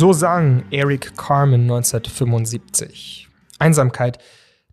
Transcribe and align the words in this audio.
So 0.00 0.12
sang 0.12 0.62
Eric 0.70 1.16
Carmen 1.16 1.62
1975. 1.62 3.28
Einsamkeit, 3.58 4.18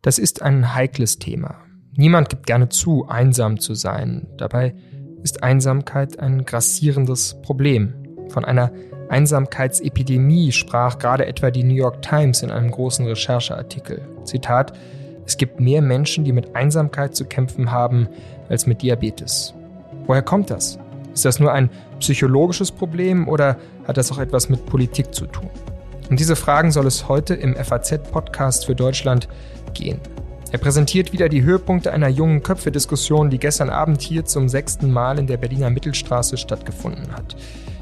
das 0.03 0.19
ist 0.19 0.43
ein 0.43 0.75
heikles 0.75 1.17
Thema. 1.17 1.55
Niemand 1.95 2.29
gibt 2.29 2.45
gerne 2.45 2.69
zu, 2.69 3.07
einsam 3.07 3.59
zu 3.59 3.73
sein. 3.73 4.27
Dabei 4.37 4.75
ist 5.23 5.41
Einsamkeit 5.41 6.19
ein 6.19 6.45
grassierendes 6.45 7.41
Problem. 7.41 7.95
Von 8.29 8.45
einer 8.45 8.71
Einsamkeitsepidemie 9.09 10.51
sprach 10.51 10.99
gerade 10.99 11.25
etwa 11.25 11.49
die 11.49 11.63
New 11.63 11.73
York 11.73 12.03
Times 12.03 12.43
in 12.43 12.51
einem 12.51 12.69
großen 12.69 13.07
Rechercheartikel. 13.07 14.07
Zitat, 14.25 14.73
es 15.25 15.37
gibt 15.37 15.59
mehr 15.59 15.81
Menschen, 15.81 16.23
die 16.23 16.33
mit 16.33 16.55
Einsamkeit 16.55 17.15
zu 17.15 17.25
kämpfen 17.25 17.71
haben, 17.71 18.09
als 18.47 18.67
mit 18.67 18.83
Diabetes. 18.83 19.55
Woher 20.05 20.21
kommt 20.21 20.51
das? 20.51 20.77
Ist 21.15 21.25
das 21.25 21.39
nur 21.39 21.51
ein 21.51 21.71
psychologisches 21.99 22.71
Problem 22.71 23.27
oder 23.27 23.57
hat 23.87 23.97
das 23.97 24.11
auch 24.11 24.19
etwas 24.19 24.49
mit 24.49 24.65
Politik 24.65 25.13
zu 25.13 25.25
tun? 25.25 25.49
Um 26.09 26.17
diese 26.17 26.35
Fragen 26.35 26.71
soll 26.71 26.85
es 26.85 27.07
heute 27.07 27.33
im 27.33 27.55
FAZ-Podcast 27.55 28.65
für 28.65 28.75
Deutschland 28.75 29.27
gehen. 29.73 29.99
Er 30.51 30.59
präsentiert 30.59 31.11
wieder 31.11 31.27
die 31.27 31.43
Höhepunkte 31.43 31.91
einer 31.91 32.07
jungen 32.07 32.43
Köpfe-Diskussion, 32.43 33.29
die 33.29 33.39
gestern 33.39 33.69
Abend 33.69 34.01
hier 34.01 34.23
zum 34.25 34.47
sechsten 34.47 34.91
Mal 34.91 35.19
in 35.19 35.27
der 35.27 35.37
Berliner 35.37 35.69
Mittelstraße 35.69 36.37
stattgefunden 36.37 37.11
hat. 37.11 37.35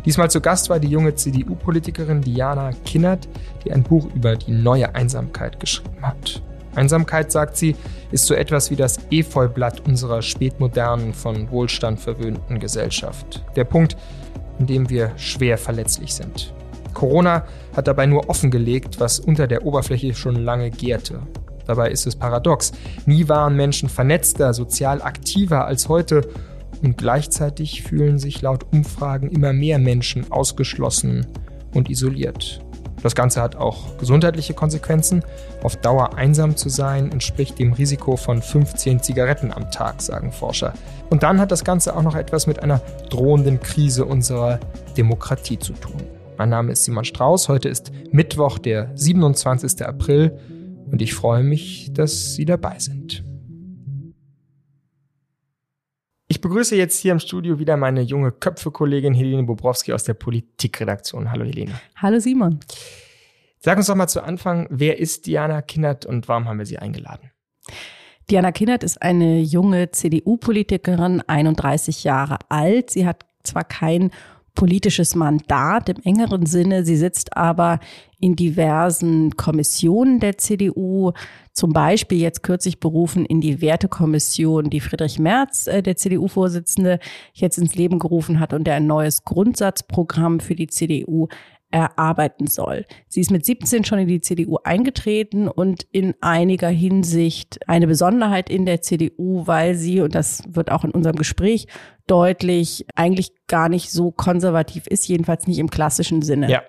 Diesmal 0.05 0.31
zu 0.31 0.41
Gast 0.41 0.69
war 0.69 0.79
die 0.79 0.87
junge 0.87 1.13
CDU-Politikerin 1.15 2.21
Diana 2.21 2.71
Kinnert, 2.85 3.27
die 3.63 3.71
ein 3.71 3.83
Buch 3.83 4.07
über 4.15 4.35
die 4.35 4.51
neue 4.51 4.95
Einsamkeit 4.95 5.59
geschrieben 5.59 6.01
hat. 6.01 6.41
Einsamkeit, 6.75 7.31
sagt 7.31 7.57
sie, 7.57 7.75
ist 8.11 8.25
so 8.25 8.33
etwas 8.33 8.71
wie 8.71 8.75
das 8.75 8.99
Efeublatt 9.11 9.85
unserer 9.87 10.21
spätmodernen, 10.21 11.13
von 11.13 11.49
Wohlstand 11.51 11.99
verwöhnten 11.99 12.59
Gesellschaft. 12.59 13.43
Der 13.55 13.63
Punkt, 13.63 13.97
in 14.59 14.67
dem 14.67 14.89
wir 14.89 15.11
schwer 15.17 15.57
verletzlich 15.57 16.13
sind. 16.13 16.53
Corona 16.93 17.45
hat 17.75 17.87
dabei 17.87 18.05
nur 18.05 18.29
offengelegt, 18.29 18.99
was 18.99 19.19
unter 19.19 19.47
der 19.47 19.65
Oberfläche 19.65 20.13
schon 20.13 20.35
lange 20.35 20.69
gärte. 20.69 21.21
Dabei 21.65 21.89
ist 21.89 22.05
es 22.05 22.15
paradox. 22.15 22.71
Nie 23.05 23.27
waren 23.29 23.55
Menschen 23.55 23.89
vernetzter, 23.89 24.53
sozial 24.53 25.01
aktiver 25.01 25.65
als 25.65 25.89
heute 25.89 26.27
und 26.81 26.97
gleichzeitig 26.97 27.83
fühlen 27.83 28.19
sich 28.19 28.41
laut 28.41 28.65
Umfragen 28.71 29.29
immer 29.29 29.53
mehr 29.53 29.79
Menschen 29.79 30.31
ausgeschlossen 30.31 31.25
und 31.73 31.89
isoliert. 31.89 32.61
Das 33.03 33.15
Ganze 33.15 33.41
hat 33.41 33.57
auch 33.57 33.97
gesundheitliche 33.97 34.53
Konsequenzen. 34.53 35.23
Auf 35.61 35.75
Dauer 35.75 36.15
einsam 36.15 36.55
zu 36.55 36.69
sein 36.69 37.11
entspricht 37.11 37.59
dem 37.59 37.73
Risiko 37.73 38.15
von 38.15 38.41
15 38.41 39.03
Zigaretten 39.03 39.51
am 39.51 39.69
Tag, 39.69 40.01
sagen 40.01 40.31
Forscher. 40.31 40.73
Und 41.09 41.21
dann 41.21 41.39
hat 41.39 41.51
das 41.51 41.65
Ganze 41.65 41.95
auch 41.95 42.01
noch 42.01 42.15
etwas 42.15 42.47
mit 42.47 42.63
einer 42.63 42.79
drohenden 43.09 43.59
Krise 43.59 44.05
unserer 44.05 44.59
Demokratie 44.95 45.59
zu 45.59 45.73
tun. 45.73 46.01
Mein 46.37 46.49
Name 46.49 46.71
ist 46.71 46.85
Simon 46.85 47.03
Strauß. 47.03 47.49
Heute 47.49 47.67
ist 47.67 47.91
Mittwoch, 48.11 48.57
der 48.57 48.89
27. 48.95 49.85
April. 49.85 50.39
Und 50.89 51.01
ich 51.01 51.13
freue 51.13 51.43
mich, 51.43 51.91
dass 51.93 52.35
Sie 52.35 52.45
dabei 52.45 52.79
sind. 52.79 53.23
Begrüße 56.43 56.75
jetzt 56.75 56.99
hier 56.99 57.13
im 57.13 57.19
Studio 57.19 57.57
wieder 57.57 57.77
meine 57.77 58.01
junge 58.01 58.31
Köpfe-Kollegin 58.31 59.13
Helene 59.13 59.43
Bobrowski 59.43 59.93
aus 59.93 60.03
der 60.03 60.13
Politikredaktion. 60.13 61.31
Hallo 61.31 61.45
Helene. 61.45 61.71
Hallo 61.95 62.19
Simon. 62.19 62.59
Sag 63.59 63.77
uns 63.77 63.87
doch 63.87 63.95
mal 63.95 64.07
zu 64.07 64.21
Anfang, 64.21 64.67
wer 64.69 64.99
ist 64.99 65.25
Diana 65.25 65.61
Kinnert 65.61 66.05
und 66.05 66.27
warum 66.27 66.47
haben 66.49 66.59
wir 66.59 66.65
sie 66.65 66.77
eingeladen? 66.77 67.31
Diana 68.29 68.51
Kinnert 68.51 68.83
ist 68.83 69.01
eine 69.01 69.39
junge 69.39 69.91
CDU-Politikerin, 69.91 71.21
31 71.25 72.03
Jahre 72.03 72.39
alt. 72.49 72.89
Sie 72.89 73.07
hat 73.07 73.25
zwar 73.43 73.63
kein 73.63 74.11
politisches 74.55 75.15
Mandat 75.15 75.89
im 75.89 75.97
engeren 76.03 76.45
Sinne. 76.45 76.85
Sie 76.85 76.95
sitzt 76.95 77.35
aber 77.35 77.79
in 78.19 78.35
diversen 78.35 79.35
Kommissionen 79.35 80.19
der 80.19 80.37
CDU, 80.37 81.11
zum 81.51 81.73
Beispiel 81.73 82.19
jetzt 82.19 82.41
kürzlich 82.41 82.79
berufen 82.79 83.25
in 83.25 83.41
die 83.41 83.61
Wertekommission, 83.61 84.69
die 84.69 84.79
Friedrich 84.79 85.19
Merz, 85.19 85.67
äh, 85.67 85.83
der 85.83 85.97
CDU-Vorsitzende, 85.97 86.99
jetzt 87.33 87.57
ins 87.57 87.75
Leben 87.75 87.99
gerufen 87.99 88.39
hat 88.39 88.53
und 88.53 88.65
der 88.65 88.75
ein 88.75 88.87
neues 88.87 89.25
Grundsatzprogramm 89.25 90.39
für 90.39 90.55
die 90.55 90.67
CDU 90.67 91.27
erarbeiten 91.73 92.45
soll. 92.45 92.85
Sie 93.09 93.19
ist 93.19 93.31
mit 93.31 93.45
17 93.45 93.83
schon 93.83 93.97
in 93.97 94.07
die 94.07 94.21
CDU 94.21 94.57
eingetreten 94.63 95.47
und 95.47 95.87
in 95.91 96.13
einiger 96.21 96.69
Hinsicht 96.69 97.67
eine 97.67 97.87
Besonderheit 97.87 98.49
in 98.49 98.67
der 98.67 98.83
CDU, 98.83 99.47
weil 99.47 99.73
sie, 99.73 99.99
und 100.01 100.13
das 100.13 100.43
wird 100.47 100.71
auch 100.71 100.83
in 100.83 100.91
unserem 100.91 101.15
Gespräch 101.15 101.67
deutlich, 102.05 102.85
eigentlich 102.95 103.31
gar 103.47 103.69
nicht 103.69 103.89
so 103.89 104.11
konservativ 104.11 104.85
ist, 104.85 105.07
jedenfalls 105.07 105.47
nicht 105.47 105.57
im 105.57 105.69
klassischen 105.69 106.21
Sinne. 106.21 106.49
Ja, 106.49 106.61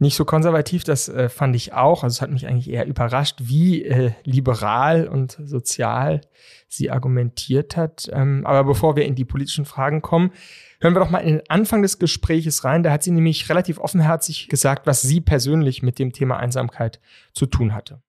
nicht 0.00 0.16
so 0.16 0.24
konservativ, 0.24 0.82
das 0.82 1.08
äh, 1.08 1.28
fand 1.28 1.54
ich 1.54 1.72
auch. 1.74 2.02
Also 2.02 2.14
es 2.14 2.20
hat 2.20 2.30
mich 2.30 2.48
eigentlich 2.48 2.70
eher 2.70 2.86
überrascht, 2.86 3.36
wie 3.40 3.84
äh, 3.84 4.12
liberal 4.24 5.06
und 5.06 5.38
sozial 5.44 6.22
sie 6.66 6.90
argumentiert 6.90 7.76
hat. 7.76 8.08
Ähm, 8.12 8.44
aber 8.44 8.64
bevor 8.64 8.96
wir 8.96 9.04
in 9.04 9.14
die 9.14 9.24
politischen 9.24 9.66
Fragen 9.66 10.02
kommen, 10.02 10.32
Hören 10.80 10.94
wir 10.94 11.00
doch 11.00 11.10
mal 11.10 11.18
in 11.18 11.38
den 11.38 11.50
Anfang 11.50 11.82
des 11.82 11.98
Gespräches 11.98 12.62
rein. 12.62 12.84
Da 12.84 12.92
hat 12.92 13.02
sie 13.02 13.10
nämlich 13.10 13.48
relativ 13.48 13.78
offenherzig 13.78 14.46
gesagt, 14.48 14.86
was 14.86 15.02
sie 15.02 15.20
persönlich 15.20 15.82
mit 15.82 15.98
dem 15.98 16.12
Thema 16.12 16.36
Einsamkeit 16.36 17.00
zu 17.32 17.46
tun 17.46 17.74
hatte. 17.74 18.00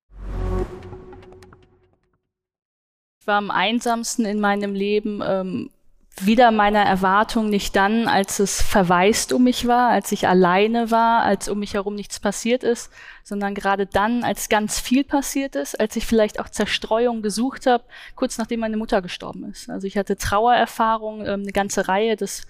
Ich 3.19 3.25
war 3.25 3.37
am 3.37 3.49
einsamsten 3.49 4.25
in 4.25 4.39
meinem 4.39 4.75
Leben 4.75 5.19
ähm, 5.25 5.71
wieder 6.21 6.51
meiner 6.51 6.83
Erwartung 6.83 7.49
nicht 7.49 7.75
dann, 7.75 8.07
als 8.07 8.39
es 8.39 8.61
verwaist 8.61 9.31
um 9.31 9.43
mich 9.43 9.67
war, 9.67 9.89
als 9.89 10.11
ich 10.11 10.27
alleine 10.27 10.91
war, 10.91 11.23
als 11.23 11.47
um 11.47 11.59
mich 11.59 11.75
herum 11.75 11.95
nichts 11.95 12.19
passiert 12.19 12.63
ist, 12.63 12.91
sondern 13.23 13.55
gerade 13.55 13.85
dann, 13.85 14.23
als 14.23 14.49
ganz 14.49 14.79
viel 14.79 15.03
passiert 15.03 15.55
ist, 15.55 15.79
als 15.79 15.95
ich 15.95 16.05
vielleicht 16.05 16.39
auch 16.39 16.49
Zerstreuung 16.49 17.21
gesucht 17.21 17.67
habe, 17.67 17.83
kurz 18.15 18.37
nachdem 18.37 18.59
meine 18.59 18.77
Mutter 18.77 19.01
gestorben 19.01 19.49
ist. 19.49 19.69
Also 19.69 19.87
ich 19.87 19.97
hatte 19.97 20.17
Trauererfahrungen, 20.17 21.25
ähm, 21.25 21.41
eine 21.41 21.51
ganze 21.53 21.87
Reihe. 21.87 22.15
Das 22.17 22.41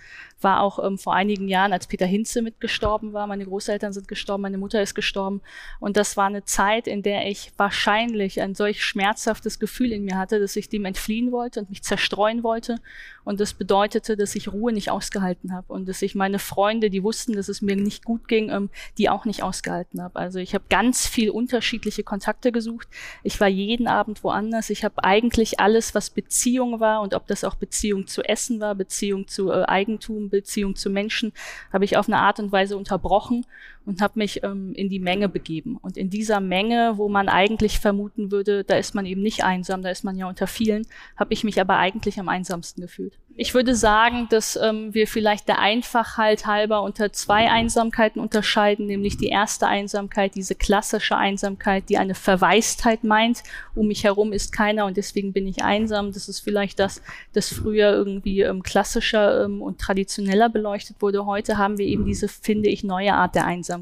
war 0.42 0.62
auch 0.62 0.84
ähm, 0.84 0.98
vor 0.98 1.14
einigen 1.14 1.48
Jahren, 1.48 1.74
als 1.74 1.88
Peter 1.88 2.06
Hinze 2.06 2.42
mitgestorben 2.42 3.14
war. 3.14 3.28
Meine 3.28 3.46
Großeltern 3.46 3.94
sind 3.94 4.08
gestorben, 4.08 4.44
meine 4.44 4.58
Mutter 4.58 4.82
ist 4.82 4.96
gestorben. 4.96 5.42
Und 5.80 5.98
das 5.98 6.18
war 6.18 6.28
eine 6.28 6.46
Zeit, 6.46 6.88
in 6.88 7.04
der 7.04 7.28
ich 7.28 7.52
wahrscheinlich 7.58 8.42
ein 8.42 8.56
solch 8.56 8.84
schmerzhaftes 8.84 9.60
Gefühl 9.60 9.92
in 9.92 10.06
mir 10.06 10.18
hatte, 10.18 10.40
dass 10.40 10.56
ich 10.56 10.70
dem 10.70 10.86
entfliehen 10.86 11.32
wollte 11.32 11.62
und 11.62 11.70
mich 11.70 11.84
zerstreuen 11.84 12.44
wollte. 12.44 12.78
Und 13.24 13.40
das 13.40 13.54
bedeutete, 13.54 14.18
dass 14.18 14.36
ich 14.36 14.52
Ruhe 14.52 14.74
nicht 14.74 14.90
ausgehalten 14.90 15.54
habe 15.54 15.72
und 15.72 15.88
dass 15.88 16.02
ich 16.02 16.16
meine 16.16 16.40
Freunde, 16.40 16.90
die 16.90 17.04
wussten, 17.04 17.34
dass 17.34 17.48
es 17.48 17.62
mir 17.62 17.76
nicht 17.76 18.04
gut 18.04 18.28
ging, 18.28 18.50
ähm, 18.50 18.70
die 18.98 19.10
auch 19.10 19.26
nicht 19.26 19.44
ausgehalten 19.44 20.02
habe. 20.02 20.18
Also 20.18 20.40
ich 20.40 20.56
habe 20.56 20.64
ganz 20.70 21.06
viel 21.06 21.30
unterschiedliche 21.30 22.04
Kontakte 22.04 22.52
gesucht. 22.52 22.88
Ich 23.24 23.40
war 23.40 23.48
jeden 23.48 23.88
Abend 23.88 24.24
woanders. 24.24 24.70
Ich 24.70 24.84
habe 24.84 25.04
eigentlich 25.04 25.60
alles, 25.60 25.94
was 25.94 26.10
Beziehung 26.10 26.80
war 26.80 27.02
und 27.02 27.14
ob 27.14 27.28
das 27.28 27.44
auch 27.44 27.56
Beziehung 27.56 28.08
zu 28.08 28.24
Essen 28.24 28.60
war, 28.60 28.74
Beziehung 28.74 29.28
zu 29.28 29.52
äh, 29.52 29.64
Eigentum, 29.66 30.29
Beziehung 30.30 30.76
zu 30.76 30.90
Menschen, 30.90 31.34
habe 31.74 31.86
ich 31.86 31.98
auf 31.98 32.08
eine 32.08 32.20
Art 32.20 32.40
und 32.40 32.52
Weise 32.52 32.78
unterbrochen 32.78 33.46
und 33.90 34.02
habe 34.02 34.20
mich 34.20 34.44
ähm, 34.44 34.74
in 34.76 34.88
die 34.88 35.00
Menge 35.00 35.28
begeben. 35.28 35.76
Und 35.76 35.98
in 35.98 36.12
dieser 36.12 36.40
Menge, 36.40 36.94
wo 36.98 37.10
man 37.10 37.28
eigentlich 37.28 37.80
vermuten 37.80 38.32
würde, 38.32 38.64
da 38.64 38.76
ist 38.76 38.94
man 38.94 39.08
eben 39.08 39.24
nicht 39.24 39.44
einsam, 39.44 39.82
da 39.82 39.90
ist 39.90 40.04
man 40.04 40.16
ja 40.16 40.28
unter 40.28 40.46
vielen, 40.46 40.86
habe 41.18 41.34
ich 41.34 41.44
mich 41.44 41.60
aber 41.60 41.78
eigentlich 41.78 42.20
am 42.20 42.30
einsamsten 42.30 42.82
gefühlt. 42.82 43.18
Ich 43.42 43.54
würde 43.54 43.74
sagen, 43.74 44.28
dass 44.30 44.60
ähm, 44.62 44.94
wir 44.94 45.08
vielleicht 45.08 45.48
der 45.48 45.60
Einfachheit 45.60 46.46
halber 46.46 46.84
unter 46.84 47.14
zwei 47.14 47.50
Einsamkeiten 47.50 48.20
unterscheiden, 48.20 48.86
nämlich 48.86 49.16
die 49.16 49.30
erste 49.30 49.66
Einsamkeit, 49.66 50.36
diese 50.36 50.56
klassische 50.56 51.16
Einsamkeit, 51.16 51.88
die 51.88 51.98
eine 51.98 52.16
Verwaistheit 52.16 53.06
meint. 53.06 53.44
Um 53.76 53.88
mich 53.88 54.04
herum 54.04 54.34
ist 54.34 54.52
keiner 54.52 54.86
und 54.86 54.98
deswegen 54.98 55.32
bin 55.32 55.48
ich 55.48 55.64
einsam. 55.64 56.12
Das 56.12 56.28
ist 56.28 56.42
vielleicht 56.42 56.80
das, 56.80 57.02
das 57.32 57.48
früher 57.48 57.94
irgendwie 57.94 58.42
ähm, 58.42 58.62
klassischer 58.62 59.46
ähm, 59.46 59.62
und 59.62 59.80
traditioneller 59.80 60.50
beleuchtet 60.50 60.98
wurde. 61.02 61.26
Heute 61.26 61.58
haben 61.58 61.78
wir 61.78 61.86
eben 61.86 62.06
diese, 62.06 62.28
finde 62.28 62.68
ich, 62.68 62.84
neue 62.84 63.14
Art 63.14 63.36
der 63.36 63.46
Einsamkeit. 63.46 63.79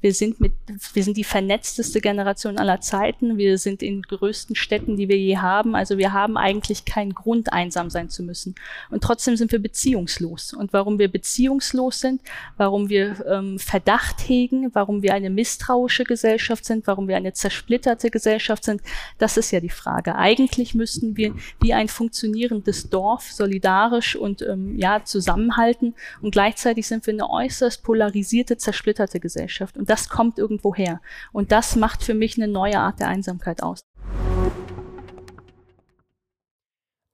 Wir 0.00 0.14
sind 0.14 0.40
mit, 0.40 0.52
wir 0.92 1.04
sind 1.04 1.16
die 1.16 1.24
vernetzteste 1.24 2.00
Generation 2.00 2.58
aller 2.58 2.80
Zeiten. 2.80 3.38
Wir 3.38 3.58
sind 3.58 3.82
in 3.82 4.02
größten 4.02 4.56
Städten, 4.56 4.96
die 4.96 5.08
wir 5.08 5.18
je 5.18 5.38
haben. 5.38 5.74
Also 5.74 5.98
wir 5.98 6.12
haben 6.12 6.36
eigentlich 6.36 6.84
keinen 6.84 7.14
Grund, 7.14 7.52
einsam 7.52 7.90
sein 7.90 8.08
zu 8.08 8.22
müssen. 8.22 8.54
Und 8.90 9.02
trotzdem 9.02 9.36
sind 9.36 9.52
wir 9.52 9.60
beziehungslos. 9.60 10.52
Und 10.52 10.72
warum 10.72 10.98
wir 10.98 11.08
beziehungslos 11.08 12.00
sind, 12.00 12.20
warum 12.56 12.88
wir 12.88 13.24
ähm, 13.26 13.58
Verdacht 13.58 14.20
hegen, 14.28 14.74
warum 14.74 15.02
wir 15.02 15.14
eine 15.14 15.30
misstrauische 15.30 16.04
Gesellschaft 16.04 16.64
sind, 16.64 16.86
warum 16.86 17.08
wir 17.08 17.16
eine 17.16 17.32
zersplitterte 17.32 18.10
Gesellschaft 18.10 18.64
sind, 18.64 18.82
das 19.18 19.36
ist 19.36 19.50
ja 19.50 19.60
die 19.60 19.68
Frage. 19.68 20.16
Eigentlich 20.16 20.74
müssten 20.74 21.16
wir 21.16 21.34
wie 21.60 21.74
ein 21.74 21.88
funktionierendes 21.88 22.90
Dorf 22.90 23.30
solidarisch 23.30 24.16
und 24.16 24.42
ähm, 24.42 24.78
ja 24.78 25.04
zusammenhalten 25.04 25.94
und 26.20 26.32
gleichzeitig 26.32 26.86
sind 26.86 27.06
wir 27.06 27.14
eine 27.14 27.30
äußerst 27.30 27.82
polarisierte, 27.82 28.56
zersplitterte 28.56 29.11
Gesellschaft. 29.20 29.76
Und 29.76 29.90
das 29.90 30.08
kommt 30.08 30.38
irgendwo 30.38 30.74
her. 30.74 31.00
Und 31.32 31.52
das 31.52 31.76
macht 31.76 32.02
für 32.02 32.14
mich 32.14 32.36
eine 32.36 32.50
neue 32.50 32.78
Art 32.78 33.00
der 33.00 33.08
Einsamkeit 33.08 33.62
aus. 33.62 33.84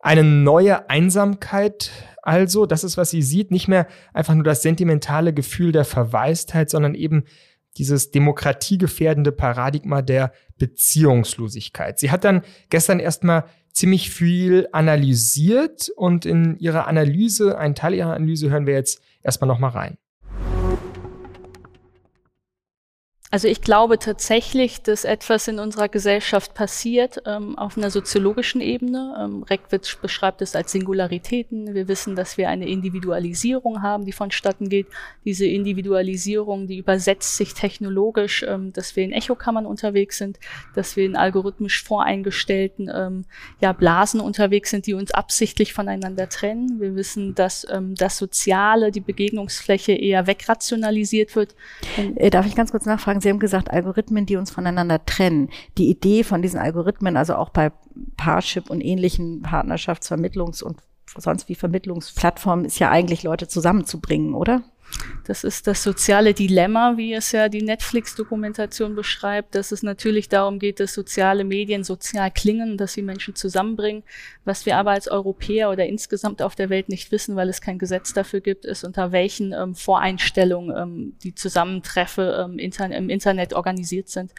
Eine 0.01 0.23
neue 0.23 0.89
Einsamkeit 0.89 1.91
also, 2.29 2.67
das 2.67 2.85
ist, 2.85 2.99
was 2.99 3.09
sie 3.09 3.23
sieht, 3.23 3.51
nicht 3.51 3.69
mehr 3.69 3.87
einfach 4.13 4.35
nur 4.35 4.45
das 4.45 4.61
sentimentale 4.61 5.33
Gefühl 5.33 5.73
der 5.73 5.87
Verwaistheit, 5.87 6.69
sondern 6.69 6.95
eben 6.95 7.25
dieses 7.79 8.11
demokratiegefährdende 8.11 9.33
Paradigma 9.33 10.03
der 10.03 10.33
Beziehungslosigkeit. 10.59 11.99
Sie 11.99 12.11
hat 12.11 12.25
dann 12.25 12.43
gestern 12.69 13.01
erstmal 13.01 13.45
ziemlich 13.73 14.11
viel 14.11 14.69
analysiert 14.73 15.91
und 15.97 16.27
in 16.27 16.59
ihrer 16.59 16.87
Analyse, 16.87 17.57
einen 17.57 17.75
Teil 17.75 17.95
ihrer 17.95 18.13
Analyse 18.13 18.51
hören 18.51 18.67
wir 18.67 18.75
jetzt 18.75 19.01
erstmal 19.23 19.49
nochmal 19.49 19.71
rein. 19.71 19.97
Also 23.31 23.47
ich 23.47 23.61
glaube 23.61 23.99
tatsächlich, 23.99 24.81
dass 24.81 25.05
etwas 25.05 25.49
in 25.49 25.59
unserer 25.59 25.91
Gesellschaft 25.91 26.55
passiert 26.55 27.23
ähm, 27.27 27.59
auf 27.59 27.77
einer 27.77 27.91
soziologischen 27.91 28.63
Ebene. 28.63 29.15
Ähm, 29.23 29.43
Reckwitz 29.43 29.97
beschreibt 29.97 30.41
es 30.41 30.57
als 30.57 30.73
Singularitäten. 30.73 31.75
Wir 31.75 31.89
wissen, 31.89 32.17
dass 32.17 32.39
wir 32.39 32.49
eine 32.49 32.67
Individualisierung 32.67 33.83
haben, 33.83 34.07
die 34.07 34.13
vonstatten 34.13 34.71
geht. 34.71 34.87
Diese 35.27 35.45
Individualisierung, 35.45 36.69
die 36.69 36.79
übersetzt 36.79 37.37
sich 37.37 37.53
technologisch, 37.53 38.47
ähm, 38.49 38.73
dass 38.73 38.97
wir 38.97 39.05
in 39.05 39.13
Echokammern 39.13 39.67
unterwegs 39.67 40.17
sind, 40.17 40.39
dass 40.75 40.97
wir 40.97 41.05
in 41.05 41.15
algorithmisch 41.15 41.85
voreingestellten 41.85 42.91
ähm, 42.95 43.27
ja, 43.61 43.75
Blasen 43.75 44.21
unterwegs 44.21 44.71
sind, 44.71 44.87
die 44.87 44.95
uns 44.95 45.11
absichtlich 45.11 45.75
voneinander 45.75 46.31
trennen. 46.31 46.81
Wir 46.81 46.97
wissen, 46.97 47.35
dass 47.35 47.67
ähm, 47.71 47.95
das 47.95 48.17
Soziale, 48.17 48.91
die 48.91 49.01
Begegnungsfläche 49.01 49.93
eher 49.93 50.27
wegrationalisiert 50.27 51.37
wird. 51.37 51.55
Äh, 52.17 52.31
darf 52.31 52.47
ich 52.47 52.55
ganz 52.55 52.71
kurz 52.71 52.87
nachfragen? 52.87 53.18
Sagen, 53.19 53.21
Sie 53.21 53.31
haben 53.31 53.39
gesagt, 53.39 53.71
Algorithmen, 53.71 54.27
die 54.27 54.37
uns 54.37 54.51
voneinander 54.51 55.05
trennen. 55.05 55.51
Die 55.77 55.89
Idee 55.91 56.25
von 56.25 56.43
diesen 56.43 56.61
Algorithmen, 56.61 57.17
also 57.17 57.35
auch 57.35 57.51
bei 57.51 57.73
Parship 58.17 58.71
und 58.71 58.81
ähnlichen 58.81 59.43
Partnerschaftsvermittlungs- 59.43 60.63
und 60.63 60.79
sonst 61.17 61.49
wie 61.49 61.55
Vermittlungsplattformen, 61.55 62.65
ist 62.65 62.79
ja 62.79 62.91
eigentlich 62.91 63.23
Leute 63.23 63.49
zusammenzubringen, 63.49 64.35
oder? 64.35 64.63
Das 65.25 65.45
ist 65.45 65.67
das 65.67 65.83
soziale 65.83 66.33
Dilemma, 66.33 66.97
wie 66.97 67.13
es 67.13 67.33
ja 67.33 67.51
die 67.51 67.63
Netflix-Dokumentation 67.63 68.95
beschreibt, 68.95 69.55
dass 69.55 69.73
es 69.73 69.83
natürlich 69.83 70.29
darum 70.31 70.59
geht, 70.59 70.81
dass 70.81 70.95
soziale 70.95 71.45
Medien 71.45 71.85
sozial 71.85 72.31
klingen, 72.31 72.79
dass 72.79 72.95
sie 72.95 73.03
Menschen 73.03 73.35
zusammenbringen. 73.35 74.05
Was 74.47 74.65
wir 74.65 74.79
aber 74.79 74.93
als 74.93 75.07
Europäer 75.07 75.71
oder 75.71 75.87
insgesamt 75.87 76.41
auf 76.41 76.55
der 76.55 76.71
Welt 76.71 76.89
nicht 76.89 77.13
wissen, 77.13 77.37
weil 77.37 77.51
es 77.51 77.61
kein 77.61 77.79
Gesetz 77.79 78.15
dafür 78.15 78.41
gibt, 78.41 78.65
ist, 78.65 78.85
unter 78.85 79.13
welchen 79.13 79.53
ähm, 79.53 79.75
Voreinstellungen 79.75 80.75
ähm, 80.75 81.17
die 81.23 81.35
Zusammentreffen 81.35 82.31
ähm, 82.39 82.59
intern 82.59 82.93
im 82.93 83.11
Internet 83.11 83.53
organisiert 83.53 84.09
sind. 84.09 84.33